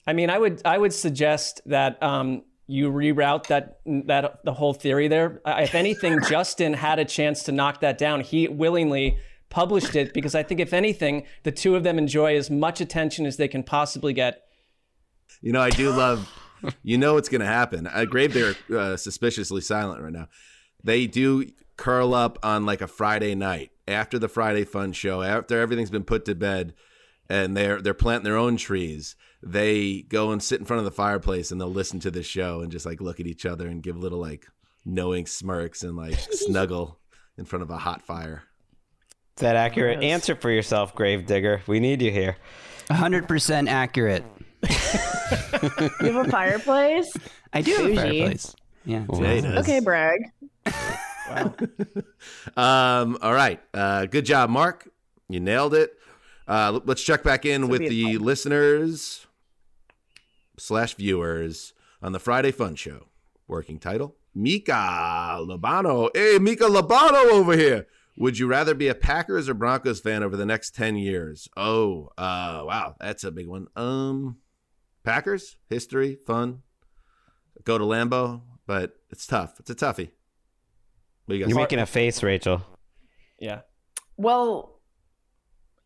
[0.06, 4.74] I mean, I would I would suggest that um, you reroute that that the whole
[4.74, 5.40] theory there.
[5.46, 8.20] If anything, Justin had a chance to knock that down.
[8.20, 9.18] He willingly
[9.52, 13.26] published it because I think if anything, the two of them enjoy as much attention
[13.26, 14.42] as they can possibly get.
[15.40, 16.28] You know, I do love.
[16.84, 17.88] You know what's going to happen.
[17.88, 20.28] I Gravedigger uh, suspiciously silent right now.
[20.84, 25.60] They do curl up on like a Friday night after the Friday Fun Show, after
[25.60, 26.74] everything's been put to bed,
[27.28, 29.16] and they're they're planting their own trees.
[29.42, 32.60] They go and sit in front of the fireplace and they'll listen to the show
[32.60, 34.46] and just like look at each other and give little like
[34.84, 37.00] knowing smirks and like snuggle
[37.36, 38.44] in front of a hot fire.
[39.36, 40.02] Is that accurate?
[40.02, 41.62] Answer for yourself, Gravedigger.
[41.66, 42.36] We need you here.
[42.90, 44.24] 100% accurate.
[44.68, 47.12] You have a fireplace?
[47.52, 48.54] I do have a fireplace.
[48.84, 49.04] Yeah.
[49.16, 49.44] Jay.
[49.58, 50.20] Okay, brag.
[52.56, 53.60] Um, all right.
[53.72, 54.88] Uh, good job, Mark.
[55.28, 55.92] You nailed it.
[56.46, 58.22] Uh, let's check back in with the fun.
[58.22, 59.26] listeners
[60.58, 61.72] slash viewers
[62.02, 63.06] on the Friday Fun Show.
[63.48, 66.10] Working title: Mika Labano.
[66.14, 67.86] Hey, Mika Labano over here.
[68.18, 71.48] Would you rather be a Packers or Broncos fan over the next ten years?
[71.56, 73.68] Oh, uh, wow, that's a big one.
[73.74, 74.36] Um,
[75.04, 76.62] Packers history, fun.
[77.64, 79.58] Go to Lambeau, but it's tough.
[79.60, 80.10] It's a toughie.
[81.26, 82.62] What you You're making a face, Rachel.
[83.38, 83.60] Yeah.
[84.16, 84.80] Well,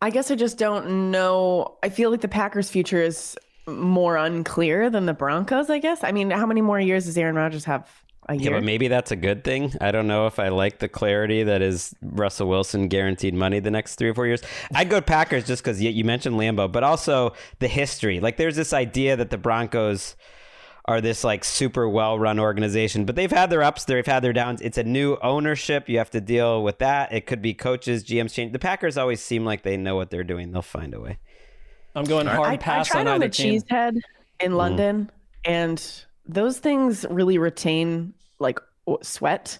[0.00, 1.78] I guess I just don't know.
[1.82, 6.04] I feel like the Packers' future is more unclear than the Broncos, I guess.
[6.04, 7.90] I mean, how many more years does Aaron Rodgers have?
[8.28, 9.72] A Yeah, but maybe that's a good thing.
[9.80, 13.70] I don't know if I like the clarity that is Russell Wilson guaranteed money the
[13.70, 14.42] next three or four years.
[14.74, 18.20] I'd go Packers just because you, you mentioned Lambeau, but also the history.
[18.20, 20.16] Like, there's this idea that the Broncos
[20.86, 24.32] are this like super well run organization, but they've had their ups, they've had their
[24.32, 24.60] downs.
[24.60, 25.88] It's a new ownership.
[25.88, 27.12] You have to deal with that.
[27.12, 28.52] It could be coaches, GMs change.
[28.52, 30.52] The Packers always seem like they know what they're doing.
[30.52, 31.18] They'll find a way.
[31.94, 33.60] I'm going hard I, I pass tried on on, either the team.
[33.60, 34.00] Cheesehead
[34.38, 34.54] in mm-hmm.
[34.54, 35.10] London,
[35.44, 38.58] and those things really retain like
[39.02, 39.58] sweat.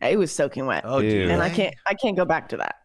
[0.00, 1.74] It was soaking wet, Oh, do and I can't.
[1.86, 2.76] I can't go back to that.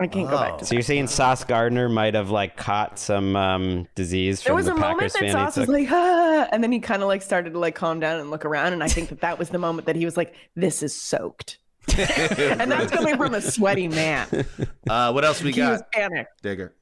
[0.00, 0.66] I can't go back to that.
[0.66, 4.62] So you're saying Sauce Gardner might have like caught some um, disease from the other
[4.62, 4.66] side.
[4.66, 6.72] There was the a Packers moment that fan he Sauce was like, ah, and then
[6.72, 9.08] he kind of like started to like calm down and look around, and I think
[9.10, 11.58] that that was the moment that he was like, "This is soaked,"
[11.96, 14.46] and that's coming from a sweaty man.
[14.88, 15.92] Uh, what else we He was got?
[15.92, 16.42] panicked.
[16.42, 16.74] Digger.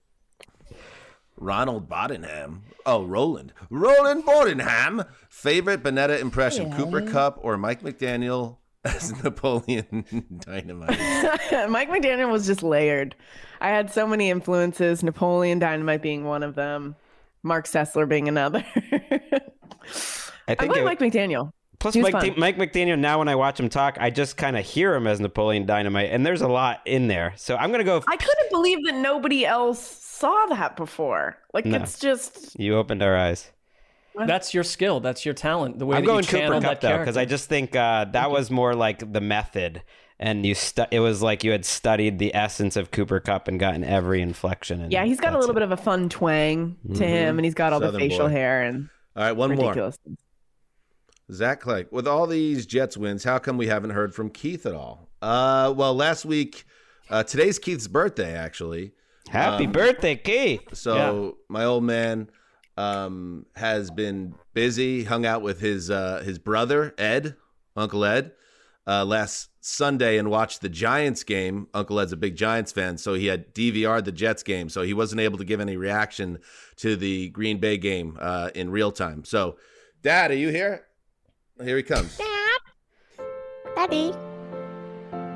[1.37, 2.61] Ronald Bodenham.
[2.87, 3.53] Oh, Roland.
[3.71, 5.05] Roland Bordenham.
[5.29, 6.77] Favorite Bonnetta impression: Yeah.
[6.77, 10.05] Cooper Kupp or Mike McDaniel as Napoleon
[10.47, 10.99] Dynamite?
[11.71, 13.15] Mike McDaniel was just layered.
[13.61, 15.03] I had so many influences.
[15.03, 16.97] Napoleon Dynamite being one of them.
[17.45, 18.65] Mark Sessler being another.
[20.49, 21.53] I I'm think going it- Mike McDaniel.
[21.79, 22.35] Plus, Mike, fun.
[22.37, 22.97] Mike McDaniel.
[22.97, 26.11] Now, when I watch him talk, I just kind of hear him as Napoleon Dynamite,
[26.13, 27.33] and there's a lot in there.
[27.37, 28.05] So I'm gonna go.
[28.07, 29.81] I couldn't believe that nobody else
[30.23, 31.37] saw that before.
[31.53, 31.79] Like No.
[31.79, 33.51] it's just You opened our eyes.
[34.27, 35.01] That's your skill.
[35.01, 35.79] That's your talent.
[35.79, 37.75] The way I'm that going you Cooper channeled Cup that though, because I just think
[37.75, 39.83] uh, that was more like the method,
[40.21, 43.59] and you stu- It was like you had studied the essence of Cooper Kupp and
[43.59, 44.83] gotten every inflection.
[44.83, 45.05] And yeah.
[45.07, 47.09] He's got a little bit of a fun twang to Mhm.
[47.09, 48.33] him, and he's got all Southern the facial boy.
[48.33, 49.97] hair and All right, one ridiculous.
[50.07, 50.17] more.
[51.33, 51.87] Zach Clegg.
[51.91, 55.09] With all these Jets wins, how come we haven't heard from Keith at all?
[55.23, 56.65] Uh, well, last week,
[57.09, 58.93] uh, today's Keith's birthday, actually.
[59.29, 60.63] Happy Um, birthday, Keith!
[60.75, 62.29] So my old man
[62.77, 67.37] um, has been busy, hung out with his uh, his brother Ed,
[67.77, 68.33] Uncle Ed,
[68.87, 71.69] uh, last Sunday and watched the Giants game.
[71.73, 74.93] Uncle Ed's a big Giants fan, so he had DVR'd the Jets game, so he
[74.93, 76.39] wasn't able to give any reaction
[76.77, 79.25] to the Green Bay game uh, in real time.
[79.25, 79.57] So,
[80.03, 80.87] Dad, are you here?
[81.63, 82.19] Here he comes.
[82.19, 82.59] Dad,
[83.77, 84.13] Daddy.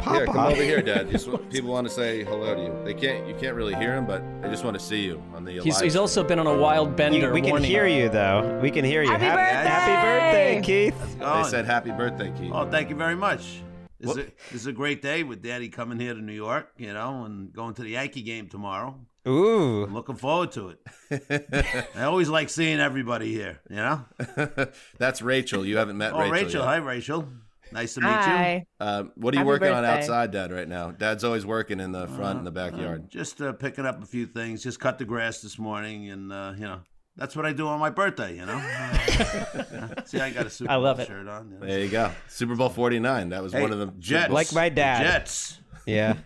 [0.08, 1.10] Here, come over here, Dad.
[1.10, 2.84] Just people want to say hello to you.
[2.84, 3.26] They can't.
[3.26, 5.60] You can't really hear him, but they just want to see you on the.
[5.60, 7.32] He's, he's also been on a wild bender.
[7.32, 8.58] we can hear you though.
[8.62, 9.10] We can hear you.
[9.10, 9.68] Happy Hap- birthday!
[9.68, 11.18] Happy birthday, Keith!
[11.18, 12.52] They said happy birthday, Keith.
[12.54, 13.62] Oh, thank you very much.
[13.98, 14.20] This is, a,
[14.52, 17.50] this is a great day with Daddy coming here to New York, you know, and
[17.52, 18.94] going to the Yankee game tomorrow.
[19.26, 19.84] Ooh.
[19.84, 20.74] I'm looking forward to
[21.10, 21.88] it.
[21.96, 24.04] I always like seeing everybody here, you know?
[24.98, 25.64] That's Rachel.
[25.64, 26.32] You haven't met Oh, Rachel.
[26.32, 26.60] Rachel.
[26.60, 26.68] yet.
[26.68, 27.28] Hi, Rachel.
[27.72, 28.66] Nice to meet Hi.
[28.80, 28.86] you.
[28.86, 30.90] Um, what are you Happy working on outside, Dad, right now?
[30.92, 33.10] Dad's always working in the front and the backyard.
[33.10, 34.62] Just uh, picking up a few things.
[34.62, 36.80] Just cut the grass this morning, and, uh, you know,
[37.16, 38.56] that's what I do on my birthday, you know?
[38.56, 41.08] Uh, see, I got a Super I love Bowl it.
[41.08, 41.50] shirt on.
[41.50, 41.66] you know?
[41.66, 42.12] There you go.
[42.28, 43.30] Super Bowl 49.
[43.30, 44.32] That was Hey, one of the Jets.
[44.32, 45.02] Like my dad.
[45.02, 45.60] Jets.
[45.86, 46.16] Yeah.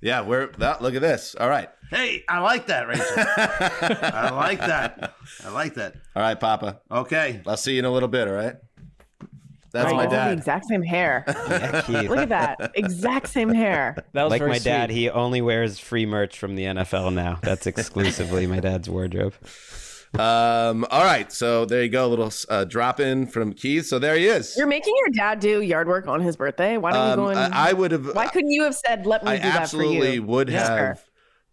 [0.00, 0.82] Yeah, we're that.
[0.82, 1.34] Look at this.
[1.34, 1.70] All right.
[1.88, 3.06] Hey, I like that, Rachel.
[3.16, 5.14] I like that.
[5.42, 5.94] I like that.
[6.14, 6.80] All right, Papa.
[6.90, 7.40] Okay.
[7.46, 8.56] I'll see you in a little bit, all right?
[9.74, 10.32] That's Oh, my The dad.
[10.38, 11.24] exact same hair.
[11.86, 12.08] Keith.
[12.08, 12.70] Look at that.
[12.74, 13.96] Exact same hair.
[14.12, 17.40] That was like very my dad, he only wears free merch from the NFL now.
[17.42, 19.34] That's exclusively my dad's wardrobe.
[20.14, 23.86] Um, all right, so there you go, a little uh, drop in from Keith.
[23.86, 24.54] So there he is.
[24.56, 26.76] You're making your dad do yard work on his birthday.
[26.76, 27.52] Why don't Um, you go and?
[27.54, 28.14] I, I would have.
[28.14, 29.82] why couldn't you have said, "Let me I do that for you"?
[29.82, 31.04] absolutely would Yes, have, sir.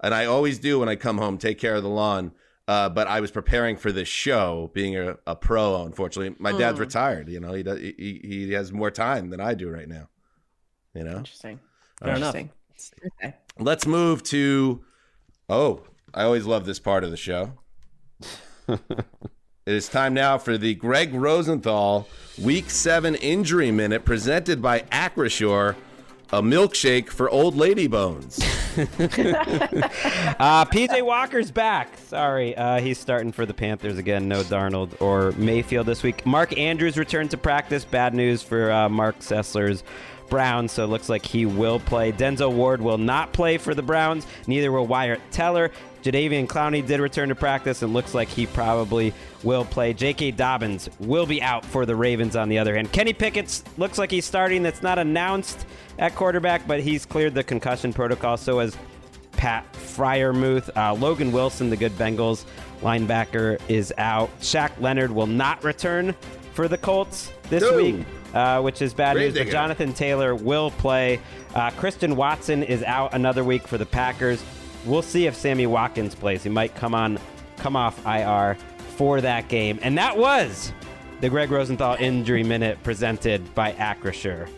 [0.04, 2.34] and I always do when I come home, take care of the lawn.
[2.68, 5.84] Uh, but I was preparing for this show, being a, a pro.
[5.84, 6.82] Unfortunately, my dad's Hmm.
[6.82, 7.28] retired.
[7.30, 7.80] You know, he does.
[7.80, 10.08] He, he has more time than I do right now.
[10.94, 11.18] You know.
[11.18, 11.60] Interesting.
[12.00, 12.36] Fair enough.
[12.36, 12.52] Interesting.
[12.76, 13.36] It's Thursday.
[13.60, 14.84] Let's move to.
[15.50, 15.84] Oh,
[16.14, 17.54] I always love this part of the show.
[18.70, 18.80] it
[19.66, 22.08] is time now for the Greg Rosenthal
[22.42, 25.76] Week 7 Injury Minute presented by Acrisure,
[26.32, 28.40] a milkshake for old lady bones.
[30.40, 31.96] Uh, PJ Walker's back.
[32.08, 34.28] Sorry, uh, he's starting for the Panthers again.
[34.28, 36.26] No Darnold or Mayfield this week.
[36.26, 37.86] Mark Andrews returned to practice.
[37.86, 39.84] Bad news for uh, Mark Sessler's
[40.30, 42.12] Browns, so it looks like he will play.
[42.12, 44.26] Denzel Ward will not play for the Browns.
[44.48, 45.70] Neither will Wyatt Teller.
[46.04, 49.94] Jadeveon Clowney did return to practice and looks like he probably will play.
[49.94, 50.32] J.K.
[50.32, 52.92] Dobbins will be out for the Ravens on the other hand.
[52.92, 54.64] Kenny Pickett's looks like he's starting.
[54.64, 55.66] That's not announced
[56.00, 58.38] at quarterback, but he's cleared the concussion protocol.
[58.38, 58.78] So has
[59.34, 60.70] Pat Freiermuth.
[60.76, 62.46] Uh, Logan Wilson, the good Bengals
[62.82, 64.30] linebacker, is out.
[64.40, 66.16] Shaq Leonard will not return
[66.54, 67.98] for the Colts this Dude.
[67.98, 69.34] week, uh, which is bad news.
[69.34, 71.20] But Jonathan Taylor will play.
[71.56, 74.44] Uh, Christian Watson is out another week for the Packers.
[74.86, 76.44] We'll see if Sammy Watkins plays.
[76.44, 77.20] He might come on,
[77.58, 78.58] come off IR
[78.98, 79.80] for that game.
[79.84, 80.74] And that was
[81.22, 84.50] the Greg Rosenthal Injury Minute presented by Acrisure.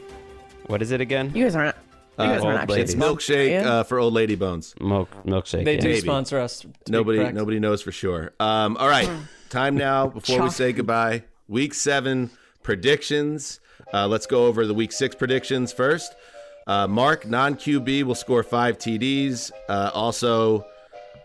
[0.68, 1.32] What is it again?
[1.36, 1.76] You guys aren't.
[2.20, 2.82] You guys Uh, aren't actually.
[2.82, 4.76] it's milkshake uh, for old lady bones.
[4.80, 5.66] Milk, milkshake.
[5.66, 5.82] They yeah.
[5.82, 6.00] do Maybe.
[6.02, 6.66] sponsor us.
[6.88, 8.32] Nobody, nobody knows for sure.
[8.40, 9.10] Um, all right,
[9.50, 11.24] time now before we say goodbye.
[11.50, 12.30] Week seven
[12.62, 13.60] predictions.
[13.94, 16.16] Uh, let's go over the week six predictions first.
[16.66, 19.52] Uh, Mark, non QB, will score five TDs.
[19.68, 20.66] Uh, also,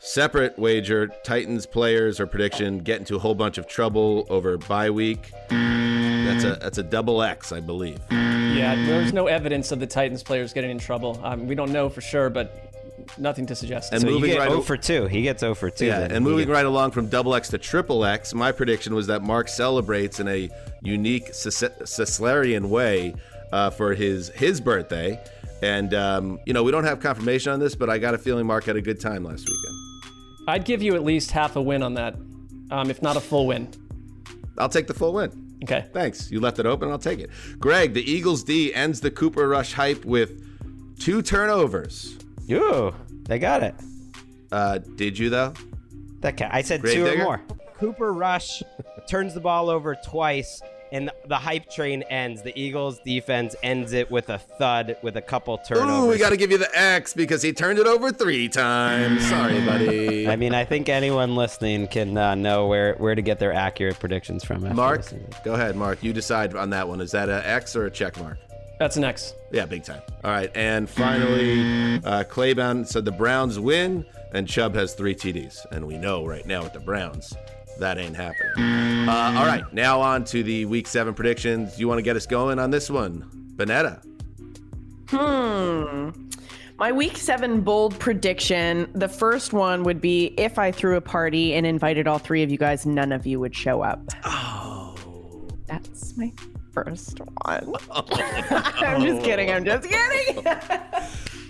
[0.01, 4.91] separate wager, Titans players or prediction get into a whole bunch of trouble over bye
[4.91, 5.31] week.
[5.51, 7.99] That's a that's a double X, I believe.
[8.11, 11.21] Yeah, there's no evidence of the Titans players getting in trouble.
[11.23, 12.73] Um, we don't know for sure, but
[13.17, 13.93] nothing to suggest.
[13.93, 15.07] And So you moving get right 0 o- for 2.
[15.07, 15.87] He gets 0 for 2.
[15.87, 16.13] Yeah, then.
[16.13, 19.23] and moving gets- right along from double X to triple X, my prediction was that
[19.23, 20.51] Mark celebrates in a
[20.83, 23.15] unique Sesslerian way
[23.53, 25.19] uh, for his his birthday.
[25.63, 28.47] And um, you know, we don't have confirmation on this, but I got a feeling
[28.47, 29.77] Mark had a good time last weekend.
[30.47, 32.15] I'd give you at least half a win on that,
[32.71, 33.69] um, if not a full win.
[34.57, 35.47] I'll take the full win.
[35.65, 35.87] Okay.
[35.93, 36.31] Thanks.
[36.31, 36.91] You left it open.
[36.91, 37.31] I'll take it.
[37.59, 40.45] Greg, the Eagles D ends the Cooper Rush hype with
[40.99, 42.17] two turnovers.
[42.47, 42.95] Yo,
[43.25, 43.75] they got it.
[44.51, 45.53] Uh, did you though?
[46.21, 47.23] That ca- I said Grave two digger?
[47.23, 47.41] or more.
[47.77, 48.63] Cooper Rush
[49.09, 52.43] turns the ball over twice, and the hype train ends.
[52.43, 56.05] The Eagles defense ends it with a thud with a couple turnovers.
[56.05, 59.27] Ooh, we got to give you the X because he turned it over three times.
[59.29, 60.29] Sorry, buddy.
[60.29, 63.99] I mean, I think anyone listening can uh, know where, where to get their accurate
[63.99, 64.75] predictions from.
[64.75, 65.05] Mark,
[65.45, 66.03] go ahead, Mark.
[66.03, 67.01] You decide on that one.
[67.01, 68.39] Is that an X or a check mark?
[68.79, 69.35] That's an X.
[69.51, 70.03] Yeah, big time.
[70.23, 75.67] All right, and finally, uh, Claybound said the Browns win, and Chubb has three TDs,
[75.73, 77.35] and we know right now with the Browns
[77.79, 79.09] that ain't happening.
[79.09, 81.79] Uh, all right, now on to the Week Seven predictions.
[81.79, 84.03] You want to get us going on this one, Bonnetta?
[85.09, 86.11] Hmm.
[86.79, 88.89] My week seven bold prediction.
[88.95, 92.53] The first one would be if I threw a party and invited all three of
[92.53, 94.01] you guys, none of you would show up.
[94.25, 94.69] Oh.
[95.69, 96.33] That's my
[96.73, 97.75] first one.
[97.91, 99.51] I'm just kidding.
[99.51, 100.45] I'm just kidding.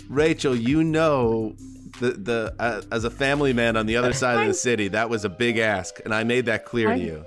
[0.08, 1.54] Rachel, you know.
[2.00, 5.10] The, the uh, as a family man on the other side of the city, that
[5.10, 7.24] was a big ask, and I made that clear to you.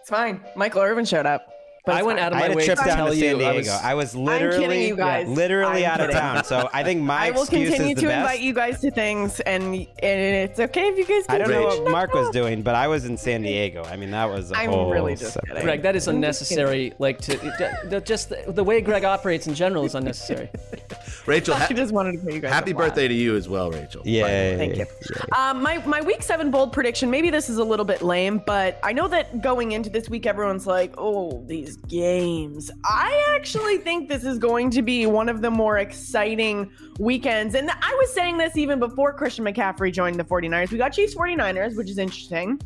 [0.00, 0.40] it's fine.
[0.56, 1.48] Michael Irvin showed up.
[1.84, 2.26] But I went fine.
[2.26, 3.38] out of I my had a way trip to down tell to you San I
[3.38, 3.56] Diego.
[3.58, 5.26] was- I was literally, you guys.
[5.28, 6.44] literally I'm out of town.
[6.44, 8.20] So I think my I will excuse continue is the to best.
[8.20, 11.24] invite you guys to things, and, and it's okay if you guys.
[11.28, 13.82] I don't know what Mark was doing, but I was in San Diego.
[13.82, 14.92] I mean, that was a I'm whole.
[14.92, 15.64] really just separate- kidding.
[15.64, 16.92] Greg, that is unnecessary.
[17.00, 20.50] Like to it- the- just the, the way Greg operates in general is unnecessary.
[21.26, 22.52] Rachel, ha- I just wanted to put you guys.
[22.52, 24.02] happy birthday to you as well, Rachel.
[24.04, 24.56] Yeah.
[24.56, 24.86] Thank you.
[25.36, 27.10] Um, my my week seven bold prediction.
[27.10, 30.26] Maybe this is a little bit lame, but I know that going into this week,
[30.26, 35.42] everyone's like, "Oh, these games." I actually think this is going to be one of
[35.42, 37.54] the more exciting weekends.
[37.54, 40.70] And I was saying this even before Christian McCaffrey joined the 49ers.
[40.70, 42.60] We got Chiefs 49ers, which is interesting.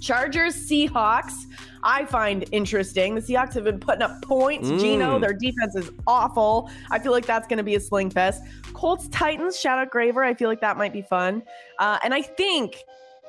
[0.00, 1.44] Chargers Seahawks.
[1.82, 3.14] I find interesting.
[3.14, 4.68] The Seahawks have been putting up points.
[4.68, 4.80] Mm.
[4.80, 6.70] Geno, their defense is awful.
[6.90, 8.42] I feel like that's going to be a sling fest.
[8.72, 9.58] Colts Titans.
[9.58, 10.24] Shout out Graver.
[10.24, 11.42] I feel like that might be fun.
[11.78, 12.76] Uh, and I think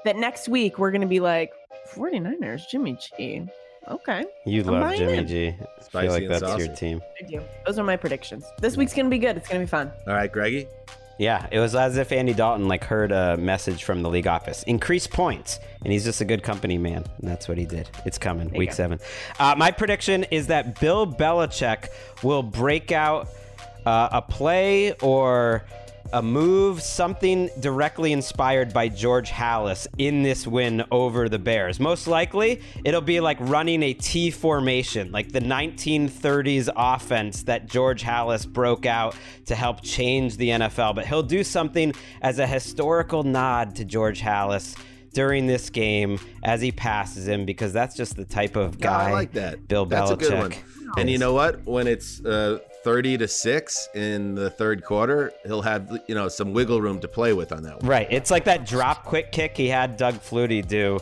[0.06, 1.52] that next week we're going to be like
[1.94, 3.48] 49ers, Jimmy G.
[3.90, 4.26] Okay.
[4.46, 5.28] You I'm love Jimmy in.
[5.28, 5.48] G.
[5.48, 6.66] I Spicy feel like that's saucy.
[6.66, 7.02] your team.
[7.20, 7.42] I do.
[7.66, 8.46] Those are my predictions.
[8.60, 9.38] This week's going to be good.
[9.38, 9.92] It's going to be fun.
[10.08, 10.68] All right, Greggy.
[11.20, 14.64] Yeah, it was as if Andy Dalton like heard a message from the league office:
[14.64, 17.90] increase points, and he's just a good company man, and that's what he did.
[18.06, 19.00] It's coming, you week seven.
[19.38, 21.90] Uh, my prediction is that Bill Belichick
[22.24, 23.28] will break out
[23.86, 25.66] uh, a play or
[26.14, 31.80] a move, something directly inspired by George Halas in this win over the Bears.
[31.80, 38.04] Most likely, it'll be like running a T formation, like the 1930s offense that George
[38.04, 40.96] Halas broke out to help change the NFL.
[40.96, 44.76] But he'll do something as a historical nod to George Halas
[45.14, 49.10] during this game as he passes him because that's just the type of Yeah, guy
[49.10, 49.68] I like that.
[49.68, 50.14] Bill That's Belichick.
[50.14, 50.54] a good one.
[50.98, 51.64] And you know what?
[51.66, 56.54] When it's uh, 30 to 6 in the third quarter, he'll have, you know, some
[56.54, 57.90] wiggle room to play with on that one.
[57.90, 58.08] Right.
[58.10, 61.00] It's like that drop quick kick he had Doug Flutie do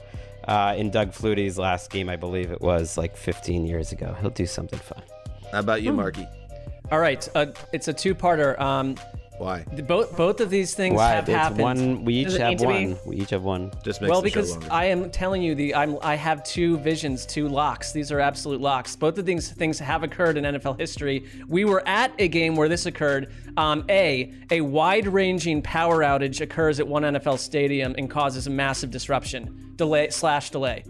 [0.47, 4.15] uh, in Doug Flutie's last game, I believe it was like 15 years ago.
[4.21, 5.01] He'll do something fun.
[5.51, 6.27] How about you, Marky?
[6.91, 8.59] All right, uh, it's a two-parter.
[8.59, 8.95] Um,
[9.39, 9.65] Why?
[9.73, 11.11] the- both both of these things Why?
[11.11, 11.61] have It's happened.
[11.61, 12.05] one.
[12.05, 12.73] We each Does it have need to be?
[12.87, 12.97] one.
[13.05, 13.71] We each have one.
[13.83, 14.67] Just makes well, the show because.
[14.69, 17.91] I am telling you, the I'm I have two visions, two locks.
[17.91, 18.95] These are absolute locks.
[18.95, 21.25] Both of these things have occurred in NFL history.
[21.47, 23.31] We were at a game where this occurred.
[23.57, 28.91] Um, a a wide-ranging power outage occurs at one NFL stadium and causes a massive
[28.91, 30.83] disruption, delay slash delay.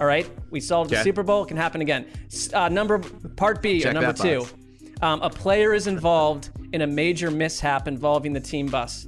[0.00, 1.44] All right, we solved the Super Bowl.
[1.44, 2.06] It can happen again.
[2.52, 4.40] Uh, number part B Check number that two.
[4.40, 4.54] box.
[5.02, 9.06] Um, a player is involved in a major mishap involving the team bus.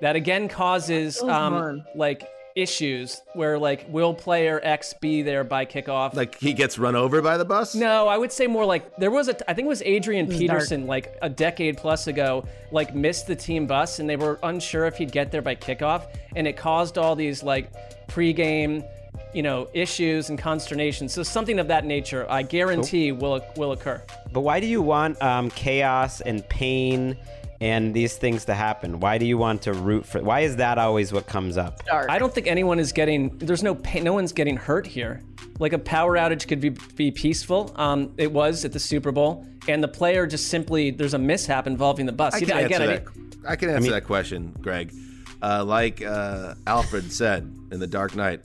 [0.00, 6.14] That again causes um, like issues where like will player X be there by kickoff?
[6.14, 7.74] Like he gets run over by the bus?
[7.74, 10.38] no, I would say more like there was a I think it was Adrian is
[10.38, 14.86] Peterson like a decade plus ago like missed the team bus and they were unsure
[14.86, 17.72] if he'd get there by kickoff and it caused all these like
[18.08, 18.86] pregame
[19.32, 21.08] you know issues and consternation.
[21.08, 24.02] So something of that nature I guarantee will will occur.
[24.34, 27.16] But why do you want um, chaos and pain
[27.60, 28.98] and these things to happen?
[28.98, 30.20] Why do you want to root for?
[30.20, 31.84] Why is that always what comes up?
[31.86, 32.10] Dark.
[32.10, 33.38] I don't think anyone is getting.
[33.38, 34.02] There's no pain.
[34.02, 35.22] No one's getting hurt here.
[35.60, 37.72] Like a power outage could be be peaceful.
[37.76, 41.68] Um, it was at the Super Bowl, and the player just simply there's a mishap
[41.68, 42.34] involving the bus.
[42.34, 42.90] I You- can answer get that.
[42.90, 43.36] it.
[43.46, 44.92] I can answer that question, Greg.
[45.40, 48.40] Uh, like uh, Alfred said in The Dark Knight,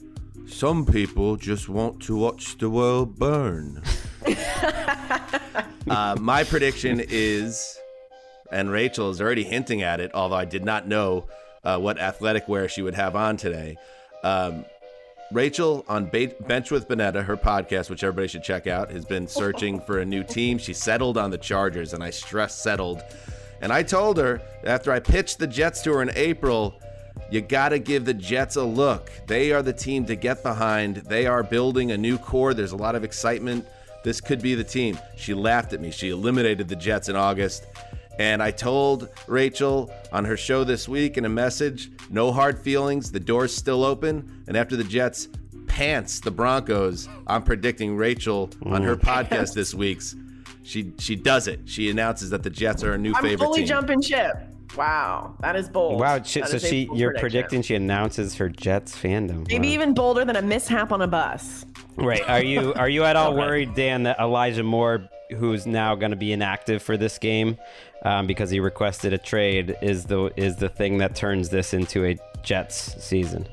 [0.51, 3.81] some people just want to watch the world burn.
[5.89, 7.77] uh, my prediction is,
[8.51, 11.27] and Rachel is already hinting at it, although I did not know
[11.63, 13.77] uh, what athletic wear she would have on today.
[14.23, 14.65] Um,
[15.31, 19.27] Rachel on ba- Bench with Bonnetta, her podcast, which everybody should check out, has been
[19.27, 20.57] searching for a new team.
[20.57, 23.03] She settled on the Chargers, and I stress settled.
[23.61, 26.79] And I told her after I pitched the Jets to her in April,
[27.31, 29.11] you got to give the Jets a look.
[29.27, 30.97] They are the team to get behind.
[30.97, 32.53] They are building a new core.
[32.53, 33.65] There's a lot of excitement.
[34.03, 34.97] This could be the team.
[35.15, 35.91] She laughed at me.
[35.91, 37.67] She eliminated the Jets in August.
[38.17, 43.11] And I told Rachel on her show this week in a message no hard feelings.
[43.11, 44.43] The door's still open.
[44.47, 45.27] And after the Jets
[45.67, 49.01] pants the Broncos, I'm predicting Rachel on her mm.
[49.01, 50.15] podcast this week's.
[50.63, 51.61] She she does it.
[51.65, 53.67] She announces that the Jets are a new I'm favorite fully team.
[53.67, 54.48] jumping ship.
[54.77, 55.99] Wow, that is bold.
[55.99, 56.21] Wow.
[56.23, 57.19] She, That so she you're prediction.
[57.21, 59.47] predicting she announces her Jets fandom.
[59.47, 59.73] Maybe Wow.
[59.73, 61.65] even bolder than a mishap on a bus.
[61.95, 62.21] Right.
[62.29, 65.07] Are you are you at all worried, Dan, that Elijah Moore,
[65.37, 67.57] who's now going to be inactive for this game
[68.03, 72.05] um, because he requested a trade, is the is the thing that turns this into
[72.05, 73.47] a Jets season?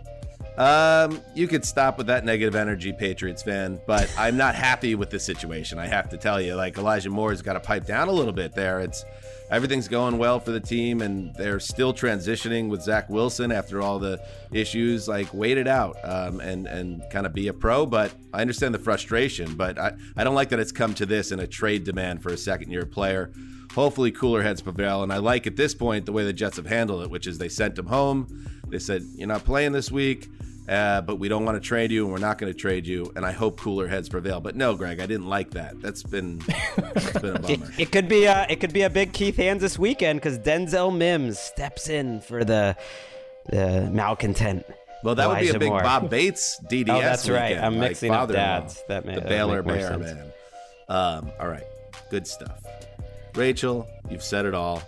[0.59, 5.11] Um, you could stop with that negative energy, Patriots fan, but I'm not happy with
[5.11, 5.79] the situation.
[5.79, 8.55] I have to tell you, like Elijah Moore's got to pipe down a little bit
[8.55, 8.81] there.
[8.81, 9.05] It's
[9.51, 13.99] everything's going well for the team, and they're still transitioning with Zach Wilson after all
[13.99, 14.21] the
[14.53, 15.09] issues.
[15.09, 17.87] Like, wait it out um, and and kind of be a pro.
[17.87, 21.33] But I understand the frustration, but I I don't like that it's come to this
[21.33, 23.33] in a trade demand for a second year player.
[23.75, 26.67] Hopefully, cooler heads prevail, and I like at this point the way the Jets have
[26.67, 28.49] handled it, which is they sent him home.
[28.69, 30.29] They said, "You're not playing this week."
[30.69, 33.13] Uh, but we don't want to trade you, and we're not going to trade you.
[33.15, 34.41] And I hope cooler heads prevail.
[34.41, 35.81] But no, Greg, I didn't like that.
[35.81, 36.39] That's been
[36.77, 37.73] that's been a It, bummer.
[37.79, 40.97] it could be a it could be a big Keith Hands this weekend because Denzel
[40.97, 42.77] Mims steps in for the
[43.49, 44.67] the malcontent.
[45.05, 45.83] Well, that would be a big Moore.
[45.83, 46.89] Bob Bates DDS.
[46.89, 47.57] Oh, that's right.
[47.57, 48.83] I'm like mixing up dads.
[48.89, 50.33] That ma- the Baylor Bear man.
[50.89, 51.63] Um, all right,
[52.11, 52.61] good stuff.
[53.37, 54.83] Rachel, you've said it all.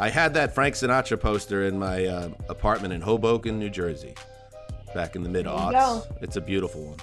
[0.00, 4.14] I had that Frank Sinatra poster in my uh, apartment in Hoboken, New Jersey,
[4.94, 5.72] back in the mid you aughts.
[5.72, 6.02] go.
[6.20, 6.98] It's a beautiful one.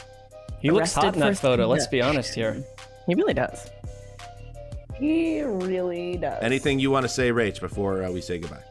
[0.62, 1.68] He looks hot in that photo.
[1.68, 2.64] Let's be honest here.
[3.08, 3.70] He really does.
[4.96, 6.44] He really does.
[6.44, 8.64] Anything you want to say, Rach, before uh, we say goodbye?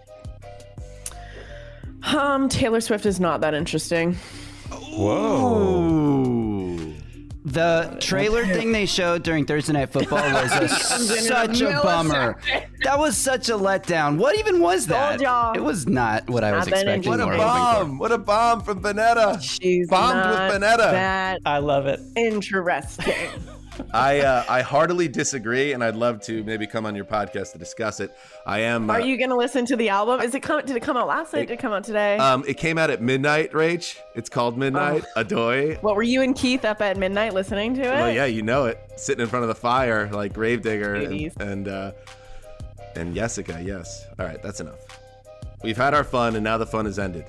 [2.14, 4.14] Um, Taylor Swift is not that interesting.
[4.71, 6.23] Whoa.
[7.45, 10.59] The trailer thing they showed during Thursday Night Football was a,
[10.89, 12.36] Comes in in a such a bummer.
[12.84, 14.18] That was such a letdown.
[14.18, 15.20] What even was that?
[15.57, 17.11] It was not what I was Not that expecting.
[17.11, 17.45] What a or hoping for.
[17.84, 17.99] bomb!
[17.99, 19.41] What a bomb from Bonnetta.
[19.41, 20.76] She's Bombed not with Bonnetta.
[20.91, 22.01] that I love it.
[22.16, 23.14] interesting.
[23.93, 27.59] I uh, I heartily disagree, and I'd love to maybe come on your podcast to
[27.59, 28.16] discuss it.
[28.47, 28.91] I am.
[28.91, 30.20] Are uh, you gonna listen to the album?
[30.20, 30.64] Is it come?
[30.64, 31.49] Did it come out last night?
[31.49, 32.16] Did it come out today?
[32.18, 33.97] Um, it came out at midnight, Rach.
[34.14, 35.05] It's called Midnight.
[35.16, 35.83] Adoy.
[35.83, 37.87] what were you and Keith up at midnight listening to it?
[37.87, 38.79] Well, yeah, you know it.
[38.97, 41.37] Sitting in front of the fire like Gravedigger and Ladies.
[41.39, 41.93] and, uh,
[42.97, 43.61] and Jessica.
[43.62, 44.07] Yes.
[44.18, 44.79] All right, that's enough.
[45.62, 47.24] We've had our fun, and now the fun has ended.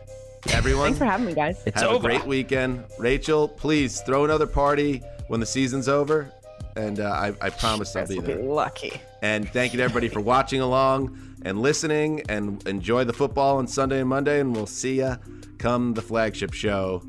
[0.52, 1.62] Everyone, Thanks for having me, guys.
[1.66, 2.86] It's have a great weekend.
[2.98, 6.32] Rachel, please throw another party when the season's over,
[6.80, 9.02] and uh, I, I promise I'll be will be lucky.
[9.22, 13.68] And thank you to everybody for watching along and listening and enjoy the football on
[13.68, 14.40] Sunday and Monday.
[14.40, 15.18] And we'll see ya
[15.58, 17.04] come the flagship show.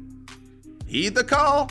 [0.86, 1.70] Heed the call.